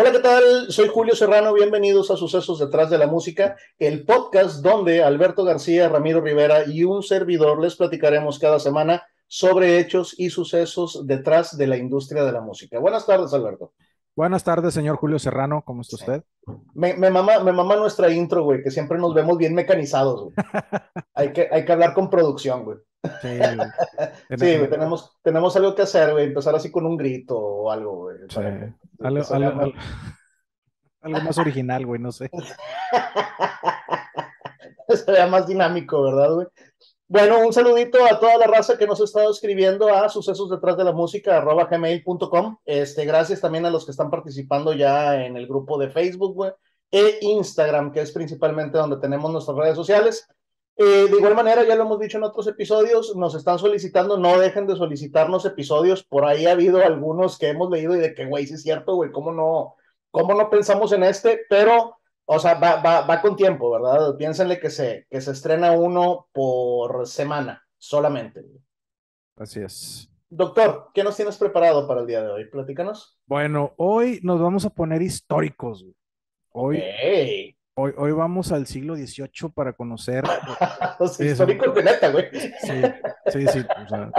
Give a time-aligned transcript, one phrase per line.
[0.00, 0.70] Hola, ¿qué tal?
[0.70, 5.88] Soy Julio Serrano, bienvenidos a Sucesos detrás de la música, el podcast donde Alberto García,
[5.88, 11.66] Ramiro Rivera y un servidor les platicaremos cada semana sobre hechos y sucesos detrás de
[11.66, 12.78] la industria de la música.
[12.78, 13.72] Buenas tardes, Alberto.
[14.14, 16.22] Buenas tardes, señor Julio Serrano, ¿cómo está usted?
[16.74, 20.34] Me, me, mama, me mama nuestra intro, güey, que siempre nos vemos bien mecanizados, güey.
[21.14, 22.78] hay, que, hay que hablar con producción, güey.
[23.22, 24.38] Sí, güey.
[24.38, 27.96] sí, güey, tenemos, tenemos algo que hacer, güey, empezar así con un grito o algo,
[27.96, 28.18] güey.
[28.28, 28.40] Sí.
[28.40, 29.72] Algo, algo, algo,
[31.02, 32.28] algo, más original, güey, no sé.
[34.88, 36.46] Sería más dinámico, ¿verdad, güey?
[37.10, 40.76] Bueno, un saludito a toda la raza que nos ha estado escribiendo a sucesos detrás
[40.76, 42.58] de la música, gmail.com.
[42.66, 46.52] Este, gracias también a los que están participando ya en el grupo de Facebook, güey,
[46.90, 50.28] e Instagram, que es principalmente donde tenemos nuestras redes sociales.
[50.78, 54.38] Eh, de igual manera, ya lo hemos dicho en otros episodios, nos están solicitando, no
[54.38, 56.04] dejen de solicitarnos episodios.
[56.04, 58.94] Por ahí ha habido algunos que hemos leído y de que, güey, sí es cierto,
[58.94, 59.74] güey, ¿cómo no,
[60.10, 61.40] cómo no pensamos en este?
[61.50, 61.98] Pero
[62.30, 64.14] o sea, va, va, va con tiempo, ¿verdad?
[64.18, 68.44] Piénsenle que se, que se estrena uno por semana solamente.
[69.36, 70.10] Así es.
[70.28, 72.44] Doctor, ¿qué nos tienes preparado para el día de hoy?
[72.50, 73.18] Platícanos.
[73.24, 75.86] Bueno, hoy nos vamos a poner históricos.
[76.52, 80.24] Hoy, hoy, hoy vamos al siglo XVIII para conocer.
[81.20, 82.26] históricos de neta, güey.
[82.32, 82.82] Sí,
[83.28, 83.66] sí, sí.
[83.84, 84.10] O sea,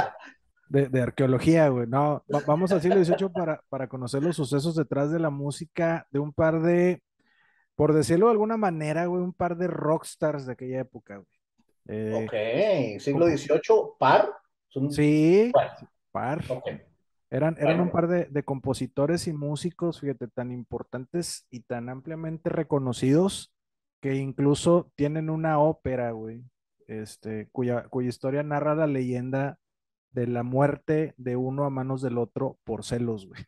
[0.69, 1.88] de, de, arqueología, güey.
[1.88, 6.19] No, vamos al siglo XVIII para, para conocer los sucesos detrás de la música de
[6.19, 7.01] un par de
[7.75, 11.27] por decirlo de alguna manera, güey, un par de rockstars de aquella época, güey.
[11.88, 14.29] Eh, ok, siglo XVIII, par.
[14.91, 15.49] Sí,
[16.11, 16.44] par.
[17.31, 22.49] Eran, eran un par de, de, compositores y músicos, fíjate, tan importantes y tan ampliamente
[22.49, 23.53] reconocidos
[24.02, 26.44] que incluso tienen una ópera, güey,
[26.88, 29.59] este, cuya, cuya historia narra la leyenda
[30.11, 33.44] de la muerte de uno a manos del otro por celos, güey.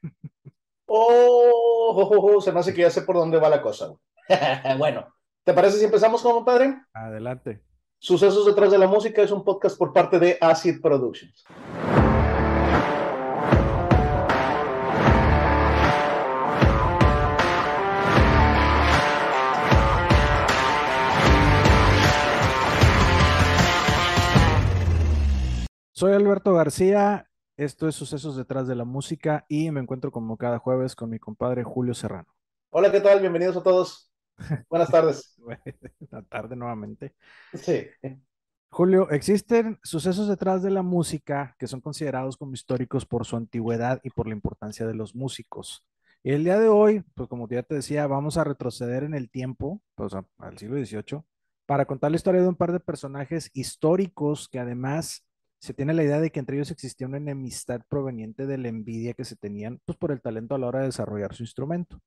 [0.85, 3.87] Oh, oh, oh, oh, se me hace que ya sé por dónde va la cosa,
[3.87, 3.99] güey.
[4.77, 5.07] bueno,
[5.43, 6.81] ¿te parece si empezamos como padre?
[6.93, 7.63] Adelante.
[7.97, 11.45] Sucesos detrás de la música es un podcast por parte de Acid Productions.
[26.01, 30.57] Soy Alberto García, esto es Sucesos detrás de la música y me encuentro como cada
[30.57, 32.25] jueves con mi compadre Julio Serrano.
[32.71, 33.19] Hola, ¿qué tal?
[33.19, 34.11] Bienvenidos a todos.
[34.67, 35.37] Buenas tardes.
[35.37, 35.61] Buenas
[36.29, 37.13] tardes nuevamente.
[37.53, 37.85] Sí.
[38.71, 44.01] Julio, existen sucesos detrás de la música que son considerados como históricos por su antigüedad
[44.03, 45.85] y por la importancia de los músicos.
[46.23, 49.29] Y el día de hoy, pues como ya te decía, vamos a retroceder en el
[49.29, 51.21] tiempo, pues al siglo XVIII,
[51.67, 55.27] para contar la historia de un par de personajes históricos que además
[55.61, 59.13] se tiene la idea de que entre ellos existía una enemistad proveniente de la envidia
[59.13, 62.01] que se tenían pues, por el talento a la hora de desarrollar su instrumento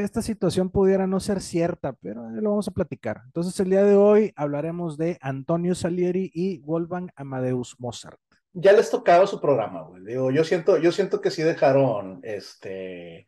[0.00, 3.22] esta situación pudiera no ser cierta, pero lo vamos a platicar.
[3.26, 8.18] Entonces, el día de hoy hablaremos de Antonio Salieri y Wolfgang Amadeus Mozart.
[8.54, 10.04] Ya les tocaba su programa, güey.
[10.04, 13.26] Digo, yo siento, yo siento que sí dejaron este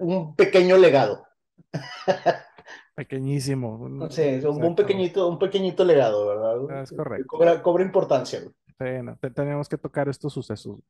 [0.00, 1.26] un pequeño legado.
[2.96, 4.08] Pequeñísimo.
[4.08, 6.78] Sí, un, pequeñito, un pequeñito legado, ¿verdad?
[6.78, 7.26] Ah, es correcto.
[7.28, 8.40] Cobra, cobra importancia.
[8.40, 10.80] Sí, tenemos que tocar estos sucesos.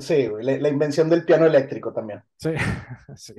[0.00, 2.22] Sí, la, invención del piano eléctrico también.
[2.36, 2.50] Sí,
[3.16, 3.34] sí.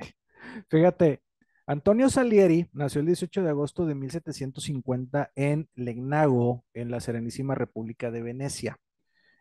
[0.68, 1.22] Fíjate,
[1.64, 8.10] Antonio Salieri nació el 18 de agosto de 1750 en Legnago, en la Serenísima República
[8.10, 8.80] de Venecia.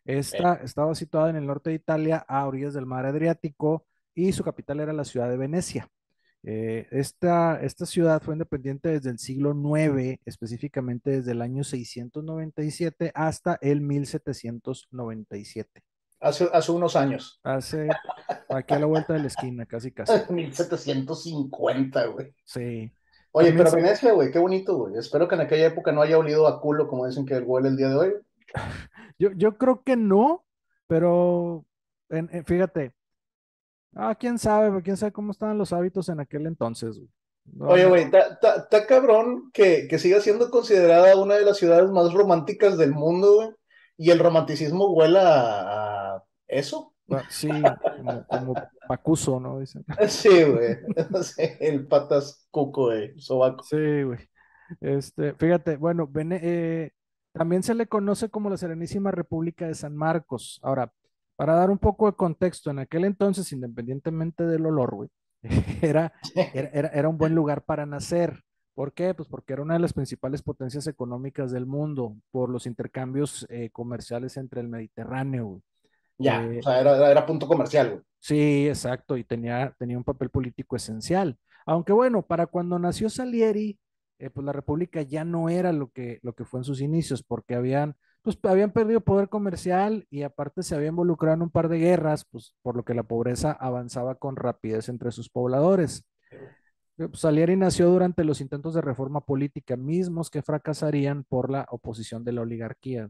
[0.06, 4.44] Esta estaba situada en el norte de Italia, a orillas del mar Adriático, y su
[4.44, 5.90] capital era la ciudad de Venecia.
[6.50, 13.12] Eh, esta, esta ciudad fue independiente desde el siglo IX, específicamente desde el año 697
[13.14, 15.84] hasta el 1797.
[16.22, 17.42] Hace, hace unos años.
[17.44, 17.90] Hace
[18.48, 20.14] aquí a la vuelta de la esquina, casi casi.
[20.34, 22.34] 1750, güey.
[22.46, 22.94] Sí.
[23.34, 24.96] Oye, pero Venecia, güey, qué bonito, güey.
[24.96, 27.76] Espero que en aquella época no haya olido a culo, como dicen que huele el
[27.76, 28.14] día de hoy.
[29.20, 30.46] Yo, yo creo que no,
[30.88, 31.66] pero
[32.46, 32.94] fíjate.
[33.96, 37.10] Ah, quién sabe, quién sabe cómo estaban los hábitos en aquel entonces, güey.
[37.60, 42.78] Oye, güey, está cabrón que, que siga siendo considerada una de las ciudades más románticas
[42.78, 43.50] del mundo, güey.
[43.98, 46.94] Y el romanticismo huela a eso.
[47.10, 47.50] Ah, sí,
[48.28, 48.54] como,
[48.88, 49.60] pacuso, ¿no?
[49.60, 49.86] Dicen.
[50.08, 50.78] Sí, güey.
[51.60, 53.64] el patas cuco de sobaco.
[53.64, 54.20] Sí, güey.
[54.82, 56.92] Este, fíjate, bueno, eh,
[57.32, 60.60] también se le conoce como la Serenísima República de San Marcos.
[60.62, 60.92] Ahora,
[61.38, 65.10] para dar un poco de contexto, en aquel entonces, independientemente del olor, güey,
[65.82, 66.12] era,
[66.54, 68.42] era, era, un buen lugar para nacer.
[68.74, 69.14] ¿Por qué?
[69.14, 73.70] Pues porque era una de las principales potencias económicas del mundo por los intercambios eh,
[73.72, 75.46] comerciales entre el Mediterráneo.
[75.46, 75.62] Güey.
[76.20, 78.02] Ya, Eh, o sea, era, era punto comercial, güey.
[78.20, 81.38] sí, exacto, y tenía, tenía un papel político esencial.
[81.66, 83.80] Aunque bueno, para cuando nació Salieri,
[84.20, 87.24] eh, pues la República ya no era lo que, lo que fue en sus inicios,
[87.24, 91.70] porque habían, pues, habían perdido poder comercial y aparte se había involucrado en un par
[91.70, 96.04] de guerras, pues por lo que la pobreza avanzaba con rapidez entre sus pobladores.
[96.32, 101.66] Eh, pues, Salieri nació durante los intentos de reforma política mismos que fracasarían por la
[101.70, 103.10] oposición de la oligarquía.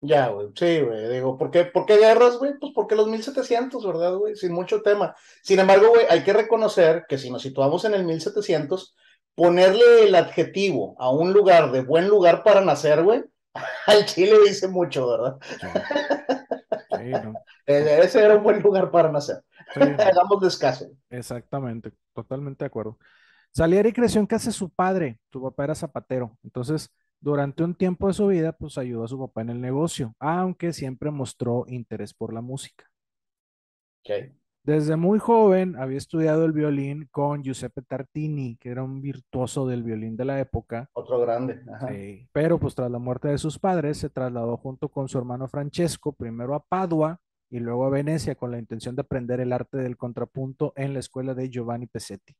[0.00, 2.52] Ya, güey, sí, güey, digo, ¿por qué, por qué guerras, güey?
[2.60, 4.36] Pues porque los 1700, ¿verdad, güey?
[4.36, 5.14] Sin mucho tema.
[5.42, 8.94] Sin embargo, güey, hay que reconocer que si nos situamos en el 1700,
[9.34, 13.24] ponerle el adjetivo a un lugar de buen lugar para nacer, güey,
[13.86, 15.38] al Chile dice mucho, ¿verdad?
[15.60, 15.68] Sí,
[16.90, 19.42] sí, no, Eh, Ese era un buen lugar para nacer.
[19.74, 19.80] sí.
[19.98, 20.86] Hagamos descaso.
[21.10, 22.98] Exactamente, totalmente de acuerdo.
[23.52, 26.90] Salieri creció en casa de su padre, su papá era zapatero, entonces
[27.20, 30.72] durante un tiempo de su vida pues ayudó a su papá en el negocio, aunque
[30.72, 32.90] siempre mostró interés por la música.
[34.02, 34.34] Ok,
[34.64, 39.82] Desde muy joven había estudiado el violín con Giuseppe Tartini, que era un virtuoso del
[39.82, 41.60] violín de la época, Otro grande.
[41.70, 41.90] Ajá.
[42.32, 46.12] pero pues tras la muerte de sus padres se trasladó junto con su hermano Francesco
[46.12, 47.20] primero a Padua
[47.50, 51.00] y luego a Venecia con la intención de aprender el arte del contrapunto en la
[51.00, 52.34] escuela de Giovanni Pesetti.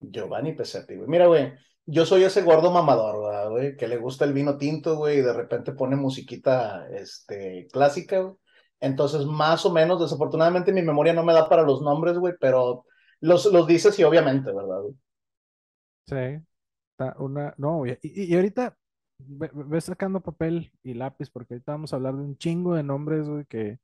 [0.00, 1.08] Giovanni Pesetti, güey.
[1.08, 1.52] Mira, güey,
[1.84, 5.22] yo soy ese gordo mamador, ¿verdad, güey, que le gusta el vino tinto, güey, y
[5.22, 8.36] de repente pone musiquita, este, clásica, güey.
[8.80, 12.84] Entonces, más o menos, desafortunadamente mi memoria no me da para los nombres, güey, pero
[13.20, 14.94] los, los dices y obviamente, ¿verdad, güey?
[16.06, 16.14] Sí,
[17.18, 18.76] una, no, y, y- ahorita
[19.18, 22.82] ve, ve sacando papel y lápiz, porque ahorita vamos a hablar de un chingo de
[22.82, 23.78] nombres, güey, que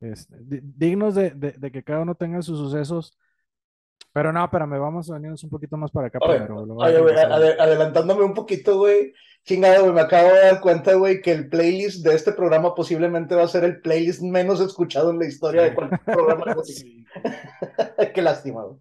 [0.00, 3.18] es, di- dignos de- de que cada uno tenga sus sucesos.
[4.16, 8.24] Pero no, espérame, vamos a venirnos un poquito más para acá Oye, oye, güey, adelantándome
[8.24, 9.12] un poquito, güey,
[9.44, 13.34] chingado, güey, me acabo de dar cuenta, güey, que el playlist de este programa posiblemente
[13.34, 15.74] va a ser el playlist menos escuchado en la historia de Sí.
[15.74, 16.80] cualquier programa de música.
[16.80, 17.06] Sí.
[18.14, 18.78] Qué lástima, güey.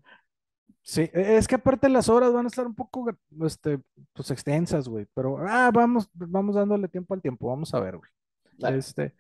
[0.82, 3.06] Sí, e- es que aparte las horas van a estar un poco,
[3.46, 3.80] este,
[4.14, 8.10] pues extensas, güey, pero ah, vamos, vamos dándole tiempo al tiempo, vamos a ver, güey.
[8.58, 8.78] Dale.
[8.78, 9.14] Este,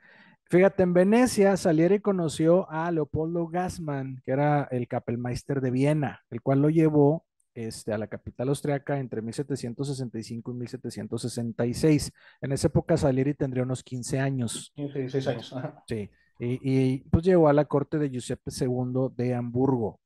[0.49, 6.41] fíjate, en Venecia Salieri conoció a Leopoldo Gassman, que era el Kapellmeister de Viena, el
[6.41, 12.11] cual lo llevó este, a la capital austriaca entre 1765 y 1766.
[12.41, 15.53] En esa época Salieri tendría unos 15 años, 15, 16 años.
[15.53, 15.83] Ajá.
[15.87, 16.09] sí,
[16.39, 19.99] y, y, pues llegó a la corte de Giuseppe II de Hamburgo.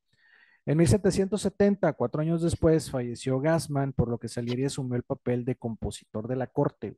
[0.66, 5.56] En 1770, cuatro años después, falleció Gassman, por lo que Salieri asumió el papel de
[5.56, 6.96] compositor de la corte.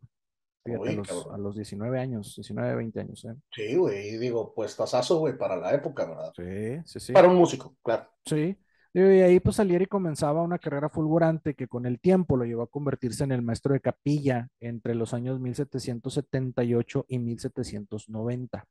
[0.65, 3.25] Fíjate, Uy, a, los, a los 19 años, 19, 20 años.
[3.25, 3.35] ¿eh?
[3.51, 6.33] Sí, güey, digo, pues tasazo, güey, para la época, ¿verdad?
[6.37, 7.13] Sí, sí, sí.
[7.13, 8.09] Para un músico, claro.
[8.25, 8.57] Sí.
[8.95, 12.71] Y ahí pues Salieri comenzaba una carrera fulgurante que con el tiempo lo llevó a
[12.71, 18.67] convertirse en el maestro de capilla entre los años 1778 y 1790.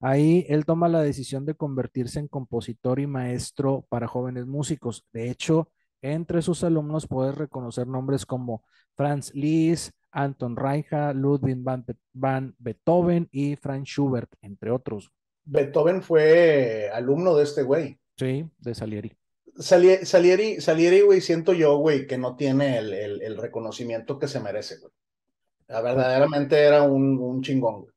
[0.00, 5.06] Ahí él toma la decisión de convertirse en compositor y maestro para jóvenes músicos.
[5.12, 5.70] De hecho,
[6.02, 8.62] entre sus alumnos puedes reconocer nombres como
[8.94, 15.10] Franz Liszt, Anton Reicha, Ludwig van, Be- van Beethoven y Franz Schubert, entre otros.
[15.44, 17.98] Beethoven fue alumno de este güey.
[18.16, 19.16] Sí, de Salieri.
[19.56, 24.28] Salie- Salieri, Salieri, güey, siento yo, güey, que no tiene el, el- el reconocimiento que
[24.28, 24.92] se merece, güey.
[25.66, 27.92] La verdaderamente era un, un chingón, güey.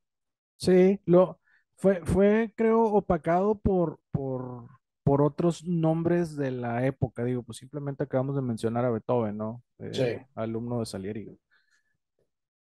[0.57, 1.39] Sí, lo
[1.75, 4.67] fue, fue, creo, opacado por, por,
[5.03, 7.23] por otros nombres de la época.
[7.23, 9.63] Digo, pues simplemente acabamos de mencionar a Beethoven, ¿no?
[9.79, 10.25] Eh, Sí.
[10.35, 11.39] alumno de Salieri.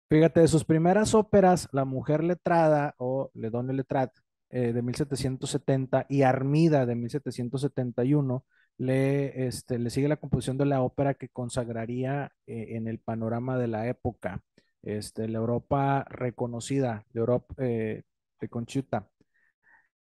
[0.09, 4.21] Fíjate, de sus primeras óperas, La Mujer Letrada o Le Donne Lettrate
[4.51, 8.45] eh, de 1770 y Armida de 1771,
[8.79, 13.59] le, este, le sigue la composición de la ópera que consagraría eh, en el panorama
[13.59, 14.43] de la época,
[14.83, 18.03] este, la Europa reconocida, la Europa eh,
[18.39, 19.09] reconchuta.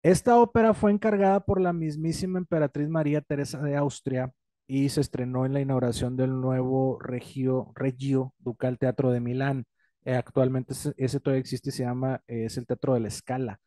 [0.07, 4.33] Esta ópera fue encargada por la mismísima emperatriz María Teresa de Austria
[4.69, 9.67] y se estrenó en la inauguración del nuevo Regio, Regio Ducal Teatro de Milán.
[10.05, 13.11] Eh, actualmente ese, ese todavía existe y se llama, eh, es el Teatro de la
[13.11, 13.59] Scala.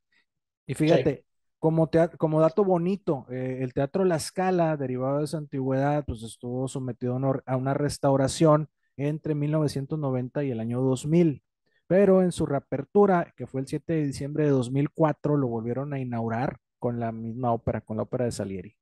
[0.65, 1.25] Y fíjate,
[1.57, 6.69] como, como dato bonito, eh, el Teatro La Scala, derivado de su antigüedad, pues estuvo
[6.69, 11.43] sometido a una restauración entre 1990 y el año 2000.
[11.89, 15.99] Pero en su reapertura, que fue el 7 de diciembre de 2004, lo volvieron a
[15.99, 18.75] inaugurar con la misma ópera, con la ópera de Salieri.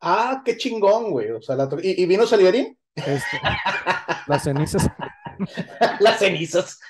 [0.00, 1.30] Ah, qué chingón, güey.
[1.30, 2.76] O sea, la ¿Y, y vino Salieri?
[2.96, 3.38] Este,
[4.26, 4.88] las cenizas
[6.00, 6.80] Las cenizas.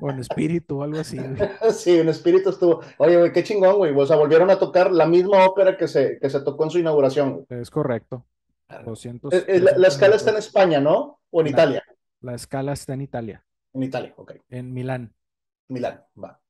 [0.00, 1.18] o en espíritu o algo así.
[1.18, 1.36] güey.
[1.72, 2.80] Sí, en espíritu estuvo.
[2.96, 3.92] Oye, güey, qué chingón, güey.
[3.94, 6.78] O sea, volvieron a tocar la misma ópera que se, que se tocó en su
[6.78, 7.46] inauguración, güey.
[7.60, 8.24] Es correcto.
[8.84, 11.20] 200, Eh, eh, La, la escala está en España, ¿no?
[11.30, 11.84] O en La- Italia.
[12.22, 14.32] La escala está en Italia, En Italia, ok.
[14.48, 15.14] en Milán.
[15.68, 16.40] Milán, va.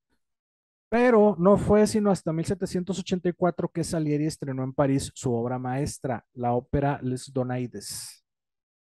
[0.89, 6.53] Pero no fue sino hasta 1784 que Salieri estrenó en París su obra maestra, la
[6.53, 8.25] ópera Les Donaides.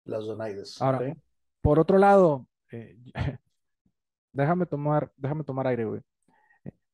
[0.05, 0.83] Las Donaides.
[0.83, 1.17] Ahora, ok.
[1.61, 2.99] por otro lado, eh,
[4.33, 6.01] déjame tomar, déjame tomar aire, güey.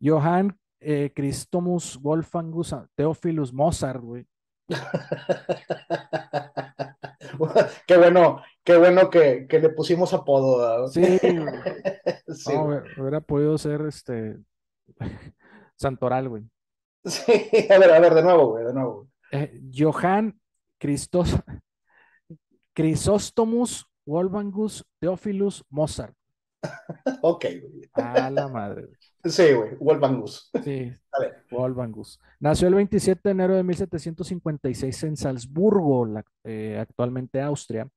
[0.00, 4.26] Johann eh, Christomus Wolfgangus Theophilus Mozart, güey.
[7.86, 10.58] qué bueno, qué bueno que, que le pusimos apodo.
[10.58, 10.86] ¿verdad?
[10.88, 12.36] Sí, güey.
[12.36, 14.36] Sí, No, hubiera- podido ser este
[15.76, 16.42] Santoral, güey.
[17.06, 17.32] Sí,
[17.70, 19.08] a ver, a ver, de nuevo, güey, de nuevo.
[19.32, 20.38] Eh, Johann
[20.78, 21.34] Christos
[22.74, 26.14] Crisóstomus Wolfgangus Theophilus Mozart.
[27.22, 27.88] Ok, güey.
[27.94, 28.96] A la madre, güey.
[29.24, 30.50] Sí, güey, Wolfgangus.
[30.62, 31.44] Sí, A ver.
[31.50, 32.20] Wolfgangus.
[32.38, 37.88] Nació el 27 de enero de 1756 en Salzburgo, la- eh, actualmente Austria,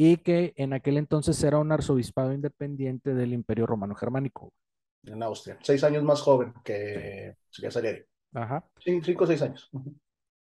[0.00, 4.52] y que en aquel entonces era un arzobispado independiente del Imperio Romano Germánico.
[5.02, 5.58] En Austria.
[5.60, 8.04] Seis años más joven que, Salieri.
[8.32, 8.64] Ajá.
[8.78, 9.68] Cin- Cinco o seis años.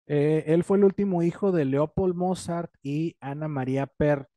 [0.07, 4.29] Eh, él fue el último hijo de Leopold Mozart y Ana María Pert.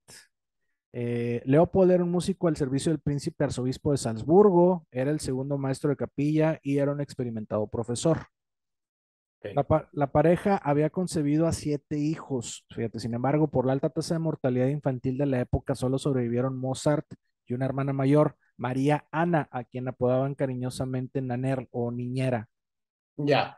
[0.93, 5.57] Eh, Leopold era un músico al servicio del príncipe arzobispo de Salzburgo, era el segundo
[5.57, 8.27] maestro de capilla y era un experimentado profesor.
[9.55, 13.89] La, pa- la pareja había concebido a siete hijos, fíjate, sin embargo, por la alta
[13.89, 17.07] tasa de mortalidad infantil de la época, solo sobrevivieron Mozart
[17.47, 22.47] y una hermana mayor, María Ana, a quien apodaban cariñosamente Naner o Niñera.
[23.17, 23.57] Ya.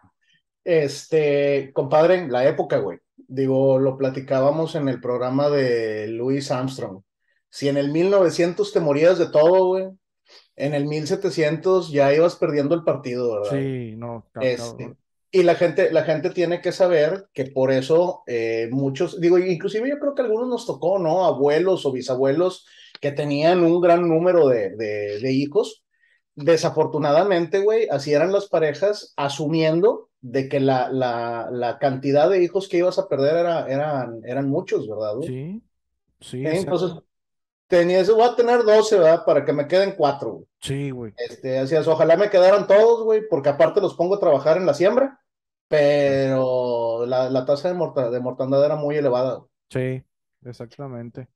[0.63, 2.99] Este, compadre, la época, güey.
[3.15, 7.01] Digo, lo platicábamos en el programa de Louis Armstrong.
[7.49, 9.89] Si en el 1900 te morías de todo, güey,
[10.55, 13.51] en el 1700 ya ibas perdiendo el partido, ¿verdad?
[13.59, 14.95] Sí, no, Este.
[15.35, 19.89] Y la gente, la gente tiene que saber que por eso eh, muchos, digo, inclusive
[19.89, 21.25] yo creo que algunos nos tocó, ¿no?
[21.25, 22.67] Abuelos o bisabuelos
[23.01, 25.83] que tenían un gran número de, de, de hijos.
[26.35, 32.69] Desafortunadamente, güey, así eran las parejas, asumiendo de que la, la, la cantidad de hijos
[32.69, 35.15] que ibas a perder era, eran, eran muchos, ¿verdad?
[35.15, 35.27] güey?
[35.27, 35.63] Sí,
[36.21, 36.57] sí, Eh.
[36.57, 36.91] Entonces,
[37.67, 39.25] tenías, voy a tener 12, ¿verdad?
[39.25, 40.45] Para que me queden cuatro, güey.
[40.61, 41.13] Sí, güey.
[41.17, 44.75] Este, decías, ojalá me quedaran todos, güey, porque aparte los pongo a trabajar en la
[44.75, 45.19] siembra,
[45.73, 49.43] pero la, la tasa de, morta- de mortandad era muy elevada.
[49.71, 50.03] Sí,
[50.45, 51.27] exactamente.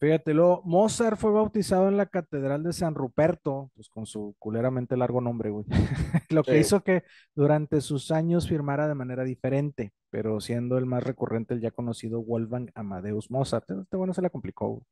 [0.00, 4.96] Fíjate, luego, Mozart fue bautizado en la Catedral de San Ruperto, pues con su culeramente
[4.96, 5.64] largo nombre, güey.
[6.30, 6.58] Lo que Sí.
[6.58, 7.04] hizo que
[7.36, 12.20] durante sus años firmara de manera diferente, pero siendo el más recurrente el ya conocido
[12.22, 13.70] Wolfgang Amadeus Mozart.
[13.70, 14.82] Este bueno se la complicó, güey.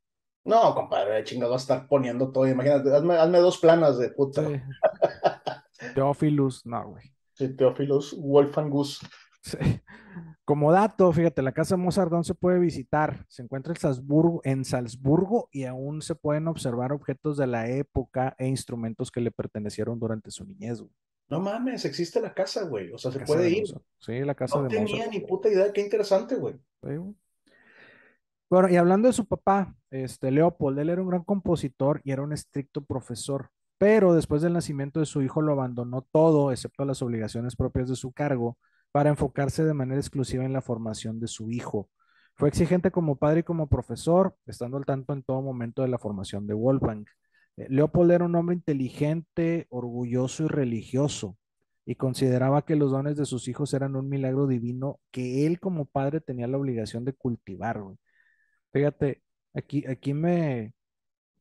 [0.44, 2.46] No, compadre, chingado, a estar poniendo todo.
[2.46, 4.46] Imagínate, hazme, hazme dos planas de puta.
[4.46, 4.60] Sí.
[5.96, 7.12] Teófilus, no, güey.
[7.38, 9.00] Sí, Teófilos, Wolfangus.
[9.42, 9.56] Sí.
[10.44, 13.24] Como dato, fíjate, la casa Mozart aún se puede visitar.
[13.28, 18.34] Se encuentra en Salzburgo, en Salzburgo y aún se pueden observar objetos de la época
[18.38, 20.80] e instrumentos que le pertenecieron durante su niñez.
[20.80, 20.92] güey.
[21.28, 22.90] No mames, existe la casa, güey.
[22.92, 23.60] O sea, se puede de ir.
[23.60, 23.84] Mozart.
[23.98, 25.12] Sí, la casa No de tenía Mozart.
[25.12, 25.72] ni puta idea.
[25.72, 26.54] Qué interesante, güey.
[26.82, 27.14] Sí, güey.
[28.50, 32.22] Bueno, y hablando de su papá, este Leopold, él era un gran compositor y era
[32.22, 37.00] un estricto profesor, pero después del nacimiento de su hijo lo abandonó todo, excepto las
[37.02, 38.58] obligaciones propias de su cargo,
[38.92, 41.88] para enfocarse de manera exclusiva en la formación de su hijo.
[42.34, 45.98] Fue exigente como padre y como profesor, estando al tanto en todo momento de la
[45.98, 47.04] formación de Wolfgang.
[47.56, 51.36] Eh, Leopold era un hombre inteligente, orgulloso y religioso,
[51.84, 55.86] y consideraba que los dones de sus hijos eran un milagro divino que él como
[55.86, 57.82] padre tenía la obligación de cultivar.
[58.72, 59.22] Fíjate,
[59.54, 60.74] aquí, aquí me,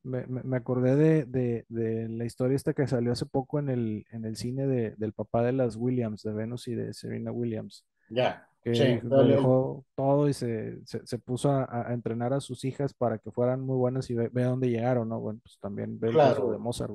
[0.07, 4.05] me, me- acordé de, de- de la historia esta que salió hace poco en el,
[4.11, 7.85] en el cine de- del papá de las Williams, de Venus y de Serena Williams,
[8.09, 8.47] Ya.
[8.63, 12.65] que Sí, lo dejó todo y se, se, se puso a, a entrenar a sus
[12.65, 15.19] hijas para que fueran muy buenas y ve, ve dónde llegaron, ¿no?
[15.19, 16.51] Bueno, pues también ve el caso Claro.
[16.51, 16.93] de Mozart.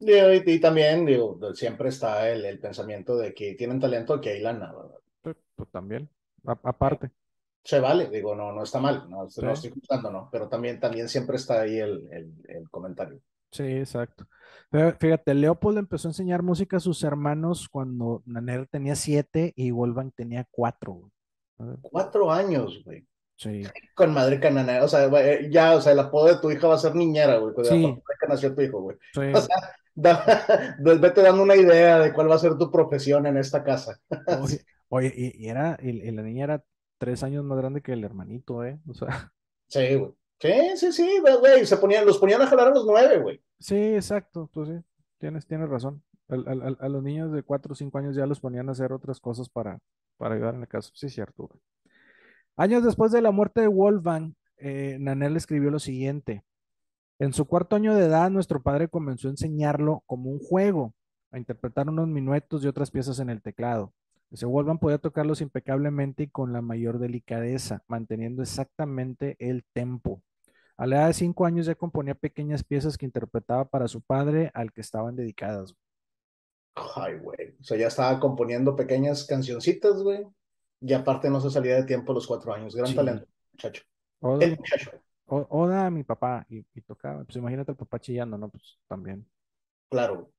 [0.00, 0.12] Y,
[0.52, 4.72] y también, digo, siempre está el, el pensamiento de que tienen talento, que hay lana,
[4.72, 4.98] ¿verdad?
[5.22, 6.08] Pues, pues también,
[6.46, 7.10] a- aparte.
[7.64, 10.28] Se vale, digo, no, no está mal, no, no estoy juzgando, ¿no?
[10.32, 13.20] Pero también, también siempre está ahí el, el, el comentario.
[13.52, 14.26] Sí, exacto.
[14.70, 19.70] Pero Fíjate, Leopold empezó a enseñar música a sus hermanos cuando Naner tenía siete y
[19.70, 21.10] Wolfgang tenía cuatro.
[21.82, 23.06] Cuatro años, güey.
[23.36, 23.62] Sí,
[23.94, 26.74] Con madre canana, o sea, güey, ya, o sea, el apodo de tu hija va
[26.74, 27.98] a ser niñera, güey, Sí.
[28.20, 28.96] que nació tu hijo, güey.
[29.12, 29.56] sí, O sea,
[29.94, 30.24] da-
[30.80, 33.98] vete dando una idea de cuál va a ser tu profesión en esta casa.
[34.40, 36.64] Oye, oye, y, y era, y, y la niña era
[37.04, 38.78] tres años más grande que el hermanito, ¿eh?
[38.88, 39.08] O sea,
[39.68, 40.12] Sí, güey.
[40.40, 43.42] Sí, sí, sí, güey, se ponían, los ponían a jalar a los nueve, güey.
[43.58, 44.74] sí, exacto, pues sí,
[45.18, 46.02] tienes, tienes razón.
[46.28, 48.72] Al- al- al- a los niños de cuatro o cinco años ya los ponían a
[48.72, 49.78] hacer otras cosas para,
[50.16, 50.90] para ayudar en la casa.
[50.94, 51.48] Sí, cierto.
[51.48, 51.60] güey.
[52.56, 56.44] Años después de la muerte de Wolfgang, eh, Nanel escribió lo siguiente.
[57.18, 60.94] En su cuarto año de edad, nuestro padre comenzó a enseñarlo como un juego.
[61.34, 63.94] a interpretar unos minuetos y otras piezas en el teclado.
[64.32, 70.22] Dice, Wolfgang podía tocarlos impecablemente y con la mayor delicadeza, manteniendo exactamente el tempo.
[70.78, 74.50] A la edad de cinco años ya componía pequeñas piezas que interpretaba para su padre,
[74.54, 75.76] al que estaban dedicadas.
[76.96, 77.56] Ay, güey.
[77.60, 80.26] O sea, ya estaba componiendo pequeñas cancioncitas, güey.
[80.80, 82.74] Y aparte no se salía de tiempo a los cuatro años.
[82.74, 82.94] Gran Sí.
[82.96, 83.82] talento, muchacho.
[84.20, 84.90] Oda, El muchacho.
[85.26, 87.22] Oda a mi papá y, y tocaba.
[87.24, 88.48] Pues imagínate al papá chillando, ¿no?
[88.48, 89.28] Pues también.
[89.90, 90.30] Claro.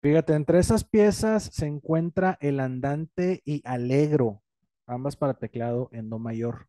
[0.00, 4.42] Fíjate, entre esas piezas se encuentra el andante y alegro,
[4.86, 6.68] ambas para teclado en do mayor.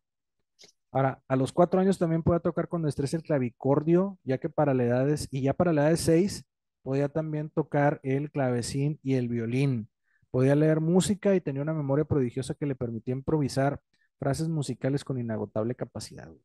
[0.92, 4.74] Ahora, a los cuatro años también podía tocar con destreza el clavicordio, ya que para
[4.74, 6.44] la edad de- y ya para la edad de seis
[6.82, 9.88] podía también tocar el clavecín y el violín.
[10.32, 13.80] Podía leer música y tenía una memoria prodigiosa que le permitía improvisar
[14.18, 16.26] frases musicales con inagotable capacidad.
[16.26, 16.40] güey.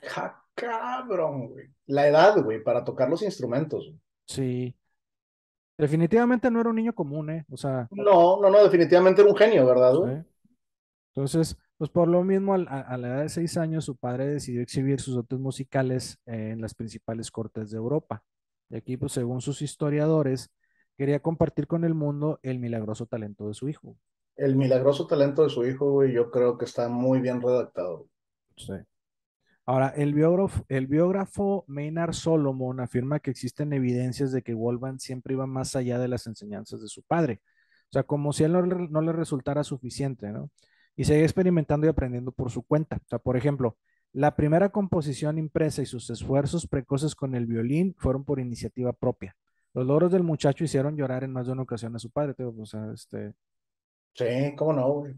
[0.00, 1.68] Ja, cabrón, güey.
[1.86, 3.86] La edad, güey, para tocar los instrumentos.
[3.86, 4.00] güey.
[4.26, 4.76] Sí.
[5.78, 7.44] Definitivamente no era un niño común, ¿eh?
[7.50, 10.16] O sea, No, no, no, definitivamente era un genio, ¿verdad, güey?
[10.16, 10.28] ¿sí?
[11.14, 14.62] Entonces, pues por lo mismo, a, a la edad de seis años, su padre decidió
[14.62, 18.22] exhibir sus dotes musicales eh, en las principales cortes de Europa.
[18.70, 20.50] Y aquí, pues según sus historiadores,
[20.96, 23.96] quería compartir con el mundo el milagroso talento de su hijo.
[24.36, 28.06] El milagroso talento de su hijo, güey, yo creo que está muy bien redactado.
[28.56, 28.72] Sí.
[29.66, 35.34] Ahora, el biógrafo, el biógrafo Maynard Solomon afirma que existen evidencias de que Wolfgang siempre
[35.34, 37.40] iba más allá de las enseñanzas de su padre.
[37.90, 40.50] O sea, como si a él no, le- no le resultara suficiente, ¿no?
[40.96, 42.96] Y seguía experimentando y aprendiendo por su cuenta.
[42.96, 43.76] O sea, por ejemplo,
[44.12, 49.36] la primera composición impresa y sus esfuerzos precoces con el violín fueron por iniciativa propia.
[49.74, 52.34] Los logros del muchacho hicieron llorar en más de una ocasión a su padre.
[52.38, 53.34] digo, O sea, este,
[54.14, 55.14] Sí, cómo no, güey.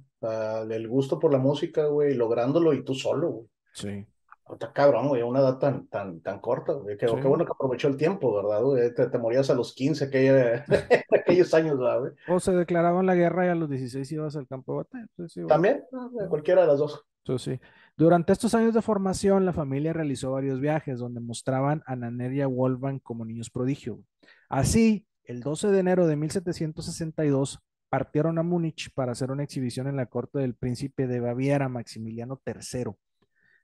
[0.70, 3.46] El gusto por la música, güey, lográndolo y tú solo, güey.
[3.72, 4.06] sí.
[4.52, 6.96] Está cabrón, güey, una edad tan, tan, tan corta, güey.
[6.96, 7.14] Qué, Sí.
[7.20, 8.94] qué bueno que aprovechó el tiempo, ¿verdad, güey?
[8.94, 10.64] Te, te morías a los 15, aquella-
[11.10, 12.12] aquellos años, ¿verdad, güey?
[12.28, 15.06] O se declaraban la guerra y a los 16 ibas al campo de batalla.
[15.28, 15.48] Sí, bueno.
[15.48, 17.04] También, ah, cualquiera de las dos.
[17.24, 17.60] Eso sí.
[17.96, 22.40] Durante estos años de formación, la familia realizó varios viajes donde mostraban a Nanner y
[22.40, 24.00] a Wolfgang como niños prodigio.
[24.48, 29.96] Así, el 12 de enero de 1762 partieron a Múnich para hacer una exhibición en
[29.96, 32.92] la corte del príncipe de Baviera, Maximiliano III.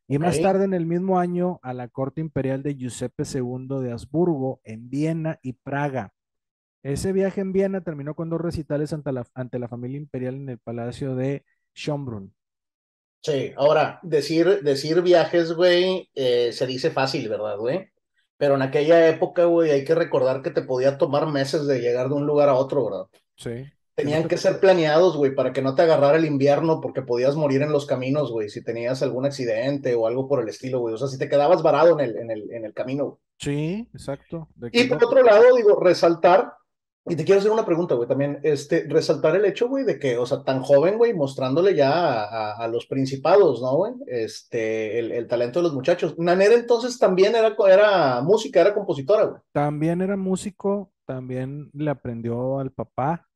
[0.06, 3.92] Y más tarde en el mismo año a la corte imperial de Giuseppe II de
[3.92, 6.12] Habsburgo, en Viena y Praga.
[6.82, 10.50] Ese viaje en Viena terminó con dos recitales ante la, ante la familia imperial en
[10.50, 12.34] el palacio de Schönbrunn.
[13.22, 17.88] Sí, ahora, decir, decir viajes, güey, eh, se dice fácil, ¿verdad, güey?
[18.36, 22.10] Pero en aquella época, güey, hay que recordar que te podía tomar meses de llegar
[22.10, 23.06] de un lugar a otro, ¿verdad?
[23.36, 23.64] Sí.
[23.96, 27.62] Tenían que ser planeados, güey, para que no te agarrara el invierno, porque podías morir
[27.62, 30.94] en los caminos, güey, si tenías algún accidente o algo por el estilo, güey.
[30.94, 33.16] O sea, si te quedabas varado en el, en el, en el camino, güey.
[33.38, 34.48] Sí, exacto.
[34.56, 36.52] De Y por otro lado, digo, resaltar,
[37.06, 40.16] y te quiero hacer una pregunta, güey, también, este, resaltar el hecho, güey, de que,
[40.16, 43.92] o sea, tan joven, güey, mostrándole ya a, a- a los principados, ¿no, güey?
[44.06, 46.14] Este, el, el talento de los muchachos.
[46.18, 49.40] Nanera entonces también era, era música, era compositora, güey.
[49.52, 53.28] También era músico, también le aprendió al papá,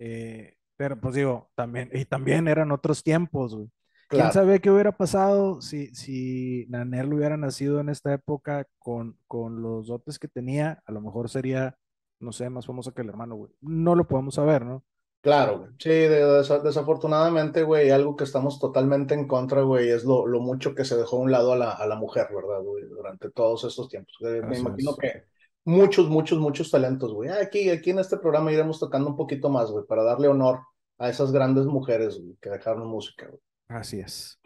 [0.00, 3.70] eh, pero pues digo, también, y también eran otros tiempos, güey.
[4.08, 9.62] ¿Quién sabe qué hubiera pasado si, si Nanel hubiera nacido en esta época con, con
[9.62, 10.82] los dotes que tenía?
[10.86, 11.76] A lo mejor sería,
[12.18, 13.52] no sé, más famoso que el hermano, güey.
[13.60, 14.84] No lo podemos saber, ¿no?
[15.22, 15.70] Claro, güey.
[15.78, 20.40] Sí, de- desa- desafortunadamente, güey, algo que estamos totalmente en contra, güey, es lo, lo
[20.40, 22.84] mucho que se dejó a un lado a la, a la mujer, ¿verdad, güey?
[22.88, 24.16] Durante todos estos tiempos.
[24.22, 25.24] Eh, me imagino que
[25.64, 27.28] muchos, muchos, muchos talentos, güey.
[27.30, 30.60] Ah, Aquí, aquí en este programa iremos tocando un poquito más, güey, para darle honor
[30.98, 33.40] a esas grandes mujeres, güey, que dejaron música, güey.
[33.68, 34.38] Así es.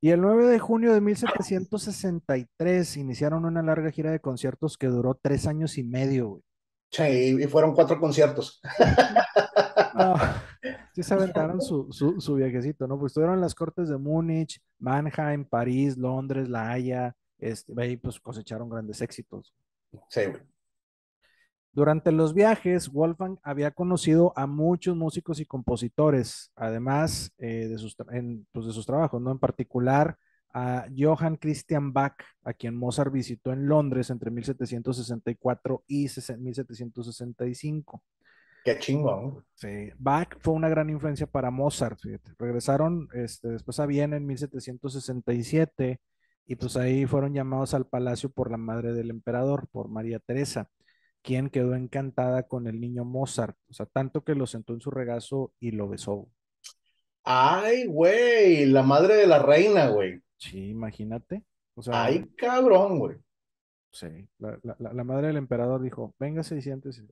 [0.00, 5.18] Y el 9 de junio de 1763 iniciaron una larga gira de conciertos que duró
[5.20, 6.42] tres años y medio, güey.
[6.90, 8.60] Sí, y, y fueron cuatro conciertos.
[9.94, 10.14] No,
[10.94, 12.98] sí se aventaron su, su, su viajecito, ¿no?
[12.98, 18.20] Pues estuvieron en las cortes de Múnich, Mannheim, París, Londres, La Haya, este, ahí pues
[18.20, 19.54] cosecharon grandes éxitos.
[20.08, 20.42] Sí, güey.
[21.72, 27.96] Durante los viajes, Wolfgang había conocido a muchos músicos y compositores, además eh, de, sus,
[28.12, 29.32] en, pues, de sus trabajos, ¿no?
[29.32, 30.16] En particular
[30.52, 38.04] a Johann Christian Bach, a quien Mozart visitó en Londres entre 1764 y sesen- 1765.
[38.64, 39.44] Qué chingón.
[39.54, 42.34] Sí, Bach fue una gran influencia para Mozart, fíjate.
[42.38, 46.00] Regresaron este, después a Viena en 1767
[46.46, 50.68] y pues ahí fueron llamados al palacio por la madre del emperador, por María Teresa,
[51.22, 54.90] quien quedó encantada con el niño Mozart, o sea, tanto que lo sentó en su
[54.90, 56.28] regazo y lo besó.
[57.24, 60.20] Ay, güey, la madre de la reina, güey.
[60.36, 61.42] Sí, imagínate.
[61.74, 63.16] O sea, Ay, cabrón, güey.
[63.90, 64.06] sí,
[64.38, 67.04] la, la- la- la madre del emperador dijo, véngase y siéntese.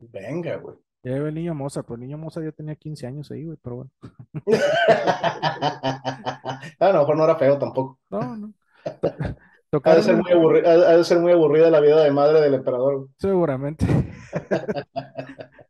[0.00, 0.76] Venga, güey.
[1.04, 3.58] Ya iba el niño Mozart, pues el niño Mozart ya tenía 15 años ahí, güey,
[3.60, 3.90] pero bueno.
[6.78, 7.98] a lo mejor no era feo tampoco.
[8.10, 8.54] No, no.
[9.84, 12.52] Ha, de ser muy aburrida, ha de ser muy aburrida la vida de madre del
[12.52, 13.08] emperador.
[13.16, 13.86] Seguramente.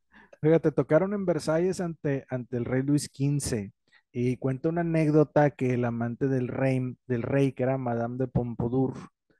[0.43, 3.71] Fíjate, tocaron en Versalles ante, ante el rey Luis XV
[4.11, 8.27] y cuenta una anécdota que el amante del rey, del rey, que era Madame de
[8.27, 8.95] Pompadour,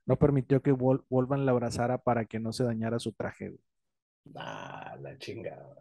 [0.07, 3.57] no permitió que Wolvan la abrazara para que no se dañara su traje.
[4.37, 5.77] Ah, la chingada.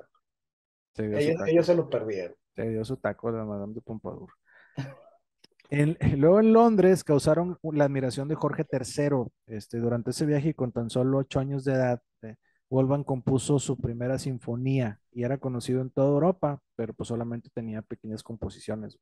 [0.98, 2.36] Ellos, se lo perdieron.
[2.56, 4.30] Se dio su taco de Madame de Pompadour.
[6.18, 9.28] luego en Londres causaron la admiración de Jorge III.
[9.48, 12.36] Este, durante ese viaje y con tan solo ocho años de edad, eh,
[12.70, 17.82] Wolfgang compuso su primera sinfonía y era conocido en toda Europa, pero pues solamente tenía
[17.82, 18.98] pequeñas composiciones.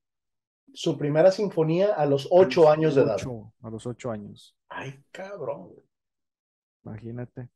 [0.74, 3.18] Su primera sinfonía a los ocho años de edad.
[3.62, 4.56] A los ocho años.
[4.68, 5.72] Ay, cabrón.
[6.84, 7.50] Imagínate.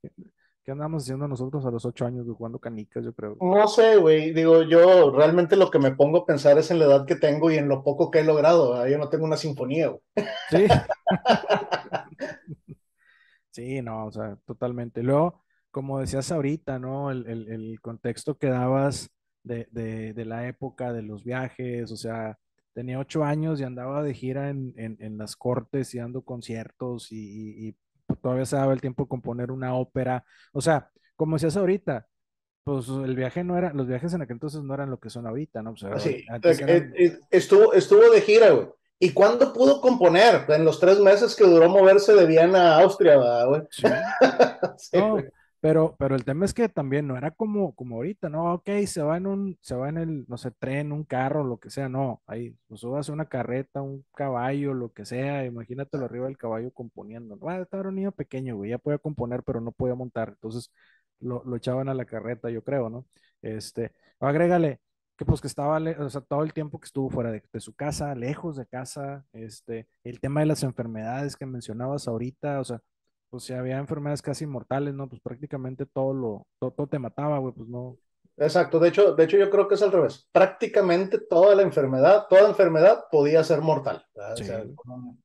[0.64, 3.36] ¿Qué andamos haciendo nosotros a los ocho años jugando canicas, yo creo?
[3.42, 4.34] No sé, güey.
[4.34, 7.52] Digo, yo realmente lo que me pongo a pensar es en la edad que tengo
[7.52, 8.88] y en lo poco que he logrado.
[8.88, 10.02] Yo no tengo una sinfonía, güey.
[10.50, 10.68] Sí.
[13.52, 15.04] sí, no, o sea, totalmente.
[15.04, 17.12] Luego, como decías ahorita, ¿no?
[17.12, 19.10] El, contexto que dabas
[19.44, 22.38] de, la época de los viajes, o sea,
[22.74, 27.76] tenía ocho años y andaba de gira en, las cortes y dando conciertos y,
[28.16, 30.26] todavía se daba el tiempo de componer una ópera.
[30.52, 32.08] O sea, como decías ahorita,
[32.64, 35.28] pues el viaje no era, los viajes en aquel entonces no eran lo que son
[35.28, 35.76] ahorita, ¿no?
[35.76, 38.68] Sea, sí, eh, eh, estuvo, estuvo de gira, güey.
[39.00, 40.46] ¿Y cuándo pudo componer?
[40.48, 43.64] En los tres meses que duró moverse de Viena a Austria, güey.
[43.70, 43.84] Sí.
[44.78, 44.98] sí
[45.64, 48.54] pero, pero el tema es que también no era como, como ahorita, ¿no?
[48.56, 51.58] Ok, se va en un, se va en el, no sé, tren, un carro, lo
[51.58, 52.22] que sea, no.
[52.28, 57.38] Ahí, pues subas una carreta, un caballo, lo que sea, imagínatelo arriba del caballo componiendo.
[57.38, 60.30] Bueno, estaba un niño pequeño, güey, ya podía componer, pero no podía montar.
[60.32, 60.70] Entonces
[61.22, 63.06] lo, lo echaban a la carreta, yo creo, ¿no?
[63.42, 64.82] Este, agrégale
[65.18, 67.74] que pues que estaba, o sea, todo el tiempo que estuvo fuera de, de, su
[67.74, 72.82] casa, lejos de casa, este, el tema de las enfermedades que mencionabas ahorita, o sea,
[73.34, 75.10] pues si había enfermedades casi mortales, ¿no?
[75.10, 77.98] Pues prácticamente todo lo, todo, te mataba, güey, pues no.
[78.38, 80.30] Exacto, de hecho, de hecho yo creo que es al revés.
[80.32, 84.64] Prácticamente toda la enfermedad, toda enfermedad podía ser mortal, o sea,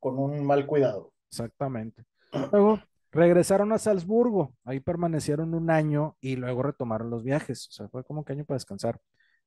[0.00, 1.12] con, un, mal cuidado.
[1.30, 2.02] Exactamente.
[2.50, 2.80] Luego
[3.12, 8.04] regresaron a Salzburgo, ahí permanecieron un año y luego retomaron los viajes, o sea, fue
[8.04, 8.98] como que año para descansar.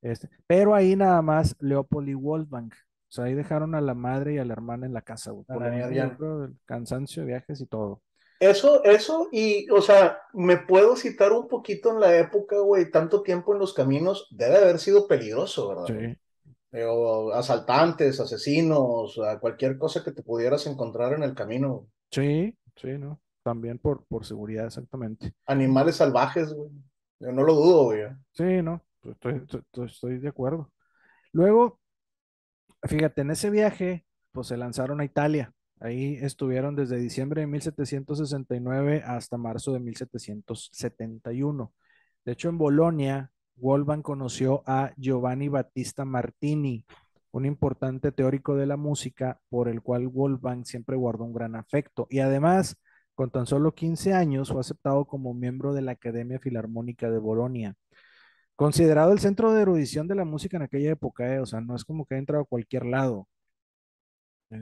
[0.02, 4.34] Este, pero ahí nada más Leopold y Wolfgang, o sea, ahí dejaron a la madre
[4.34, 8.00] y a la hermana en la casa, güey, por el cansancio, viajes y todo.
[8.42, 13.22] Eso, eso, y, o sea, me puedo citar un poquito en la época, güey, tanto
[13.22, 15.86] tiempo en los caminos, debe haber sido peligroso, ¿verdad?
[15.86, 16.78] Sí.
[17.34, 21.86] asaltantes, asesinos, cualquier cosa que te pudieras encontrar en el camino.
[22.10, 23.20] Sí, sí, ¿no?
[23.44, 25.34] También por, por seguridad, exactamente.
[25.46, 26.70] Animales salvajes, güey.
[27.20, 28.02] Yo no lo dudo, güey.
[28.32, 29.46] Sí, no, estoy,
[29.86, 30.68] estoy de acuerdo.
[31.30, 31.78] Luego,
[32.82, 35.54] fíjate, en ese viaje, pues se lanzaron a Italia.
[35.82, 41.72] Ahí estuvieron desde diciembre de 1769 hasta marzo de 1771.
[42.24, 46.84] De hecho, en Bolonia, Wolfgang conoció a Giovanni Battista Martini,
[47.32, 52.06] un importante teórico de la música por el cual Wolfgang siempre guardó un gran afecto.
[52.10, 52.76] Y además,
[53.16, 57.74] con tan solo 15 años, fue aceptado como miembro de la Academia Filarmónica de Bolonia.
[58.54, 61.40] Considerado el centro de erudición de la música en aquella época, ¿eh?
[61.40, 63.26] o sea, no es como que ha entrado a cualquier lado.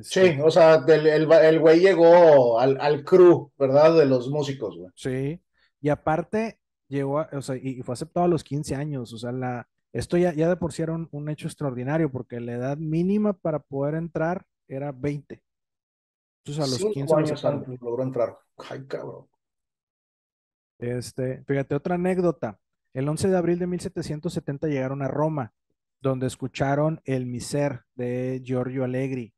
[0.02, 3.96] Sí, o sea, el, güey llegó al, al crew, ¿verdad?
[3.96, 4.90] De los músicos, güey.
[4.94, 5.42] Sí,
[5.80, 9.68] y aparte llegó, o sea, y, fue aceptado a los 15 años, o sea, la,
[9.92, 13.58] esto ya, ya de por sí era un, hecho extraordinario, porque la edad mínima para
[13.58, 15.42] poder entrar era 20.
[16.44, 17.44] Entonces a los 15 años
[17.80, 18.38] logró entrar.
[18.56, 19.26] Ay, cabrón.
[20.78, 22.58] Este, fíjate, otra anécdota.
[22.94, 25.52] El 11 de abril de 1770 llegaron a Roma,
[26.00, 29.34] donde escucharon el Miser de Giorgio Allegri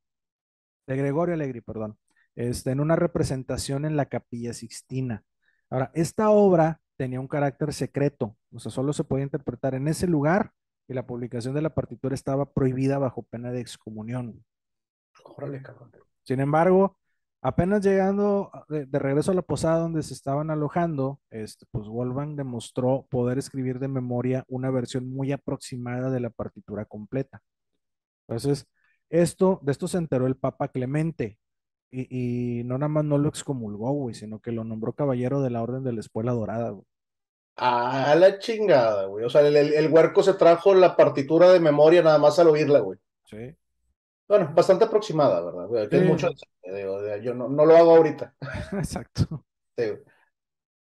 [0.86, 1.98] de Gregorio Alegri, perdón,
[2.34, 5.24] este, en una representación en la Capilla Sixtina.
[5.70, 10.06] Ahora, esta obra tenía un carácter secreto, o sea, solo se podía interpretar en ese
[10.06, 10.52] lugar
[10.88, 14.44] y la publicación de la partitura estaba prohibida bajo pena de excomunión.
[15.24, 15.92] Órale, cabrón.
[16.22, 16.98] Sin embargo,
[17.40, 23.06] apenas llegando de, regreso a la posada donde se estaban alojando, este, pues Wolfgang demostró
[23.10, 27.42] poder escribir de memoria una versión muy aproximada de la partitura completa.
[28.28, 28.66] Entonces,
[29.12, 31.38] esto, de esto se enteró el Papa Clemente
[31.90, 35.62] y, no nada más no lo excomulgó, güey, sino que lo nombró caballero de la
[35.62, 36.86] Orden de la Escuela Dorada, güey.
[37.56, 39.26] Ah, la chingada, güey.
[39.26, 42.98] O sea, el, huerco se trajo la partitura de memoria nada más al oírla, güey.
[43.26, 43.54] Sí.
[44.26, 46.04] Bueno, bastante aproximada, ¿verdad?
[46.04, 46.30] mucho,
[47.22, 48.34] yo no, lo hago ahorita.
[48.72, 49.44] Exacto.
[49.76, 49.84] Sí,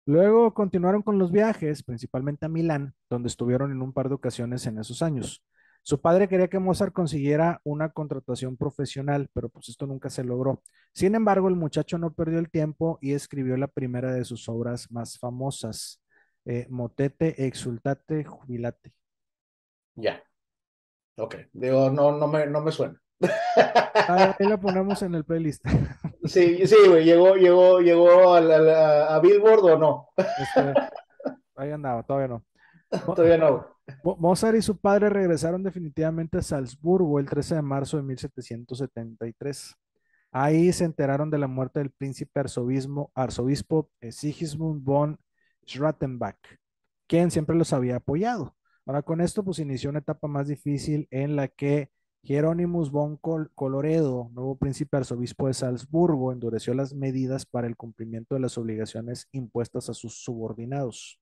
[0.05, 4.65] Luego continuaron con los viajes, principalmente a Milán, donde estuvieron en un par de ocasiones
[4.67, 5.43] en esos años.
[5.89, 10.62] Su padre quería que Mozart consiguiera una contratación profesional, pero pues esto nunca se logró.
[10.93, 14.91] Sin embargo, el muchacho no perdió el tiempo y escribió la primera de sus obras
[14.91, 15.99] más famosas,
[16.45, 18.93] eh, Motete Exultate Jubilate.
[19.95, 20.21] Ya.
[21.17, 21.38] Ok.
[21.54, 23.02] Digo, no, no, me, no me suena.
[23.95, 25.65] Ah, ahí lo ponemos en el playlist.
[26.25, 27.04] Sí, sí, güey.
[27.04, 30.10] Llegó, llegó, llegó a, a, Billboard o no.
[30.17, 30.71] Este,
[31.56, 32.45] ahí andaba, todavía no.
[33.15, 33.78] todavía no.
[34.04, 39.75] Mozart y su padre regresaron definitivamente a Salzburgo el 13 de marzo de 1773.
[40.32, 45.19] Ahí se enteraron de la muerte del príncipe arzobispo, arzobispo Sigismund von
[45.65, 46.38] Schrattenbach,
[47.08, 48.56] quien siempre los había apoyado.
[48.86, 54.30] Ahora con esto pues inició una etapa más difícil en la que Hieronymus von Coloredo,
[54.34, 59.89] nuevo príncipe arzobispo de Salzburgo, endureció las medidas para el cumplimiento de las obligaciones impuestas
[59.89, 61.19] a sus subordinados.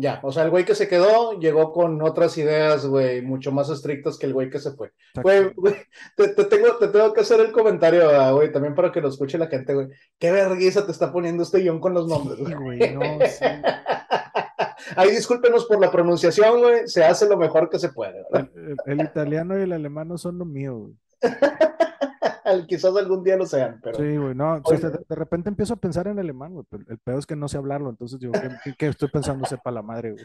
[0.00, 3.68] Ya, o sea, el güey que se quedó llegó con otras ideas, güey, mucho más
[3.68, 4.92] estrictas que el güey que se fue.
[5.20, 5.74] Güey, güey,
[6.16, 9.38] te, tengo, te tengo que hacer el comentario, ah, güey, también para que lo escuche
[9.38, 9.88] la gente, güey.
[10.16, 12.94] Qué vergüenza te está poniendo este guion con los nombres, güey.
[12.94, 13.44] no, sí.
[14.96, 18.22] Ahí discúlpenos por la pronunciación, güey, se hace lo mejor que se puede.
[18.32, 20.94] El, el, italiano y el alemán no son lo mío, güey.
[22.68, 23.98] Quizás algún día lo sean, pero.
[23.98, 24.60] Sí, güey, no.
[24.60, 26.66] de, repente empiezo a pensar en alemán, güey.
[26.68, 28.32] Pero el peor es que no sé hablarlo, entonces digo,
[28.78, 29.46] ¿qué, estoy pensando?
[29.46, 30.24] Sepa la madre, güey.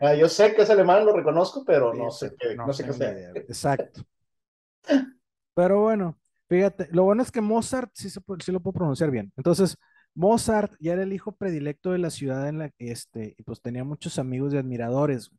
[0.00, 2.92] Ah, yo sé que es alemán, lo reconozco, pero no sé qué, no, sé qué
[2.92, 3.30] sea.
[3.34, 4.02] Exacto.
[5.54, 9.32] Pero bueno, fíjate, lo bueno es que Mozart sí, se, sí lo puedo pronunciar bien.
[9.36, 9.76] Entonces,
[10.14, 13.60] Mozart ya era el hijo predilecto de la ciudad en la que este, y pues
[13.60, 15.30] tenía muchos amigos y admiradores.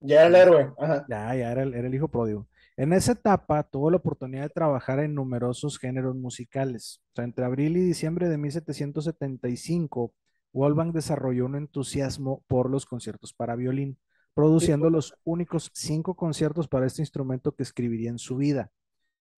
[0.00, 0.72] Ya era el héroe.
[1.08, 2.46] Ya, ya era el, era el hijo pródigo.
[2.80, 7.02] En esa etapa tuvo la oportunidad de trabajar en numerosos géneros musicales.
[7.12, 10.14] O sea, entre abril y diciembre de 1775,
[10.54, 13.98] Wolfgang desarrolló un entusiasmo por los conciertos para violín,
[14.32, 18.70] produciendo los únicos cinco conciertos para este instrumento que escribiría en su vida.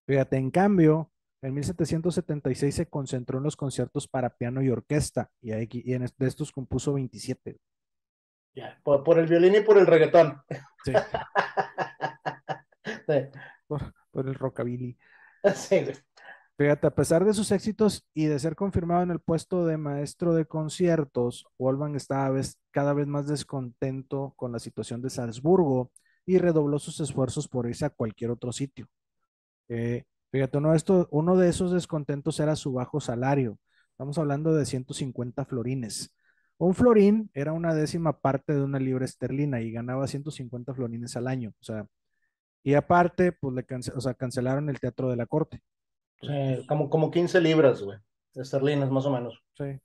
[0.06, 1.10] Fíjate, en cambio,
[1.42, 6.52] en 1776 se concentró en los conciertos para piano y orquesta, y, en de estos
[6.52, 7.58] compuso 27.
[8.54, 10.40] Ya, por, por, el violín y por el reggaetón.
[10.84, 10.92] Sí.
[13.66, 14.96] Por, el rockabilly.
[16.58, 20.34] Fíjate, a pesar de sus éxitos y de ser confirmado en el puesto de maestro
[20.34, 22.38] de conciertos, Wolfgang estaba
[22.70, 25.90] cada vez más descontento con la situación de Salzburgo
[26.26, 28.86] y redobló sus esfuerzos por irse a cualquier otro sitio.
[29.68, 33.58] Eh, fíjate, uno de, estos, uno de esos descontentos era su bajo salario.
[33.92, 36.14] Estamos hablando de 150 florines.
[36.58, 41.26] Un florín era una décima parte de una libra esterlina y ganaba 150 florines al
[41.26, 41.50] año.
[41.60, 41.86] O sea,
[42.62, 45.62] y aparte, pues le o sea, cancelaron el teatro de la corte.
[46.20, 47.98] Sí, como, como 15 libras, güey,
[48.34, 49.42] esterlinas más o menos.
[49.56, 49.80] Sí.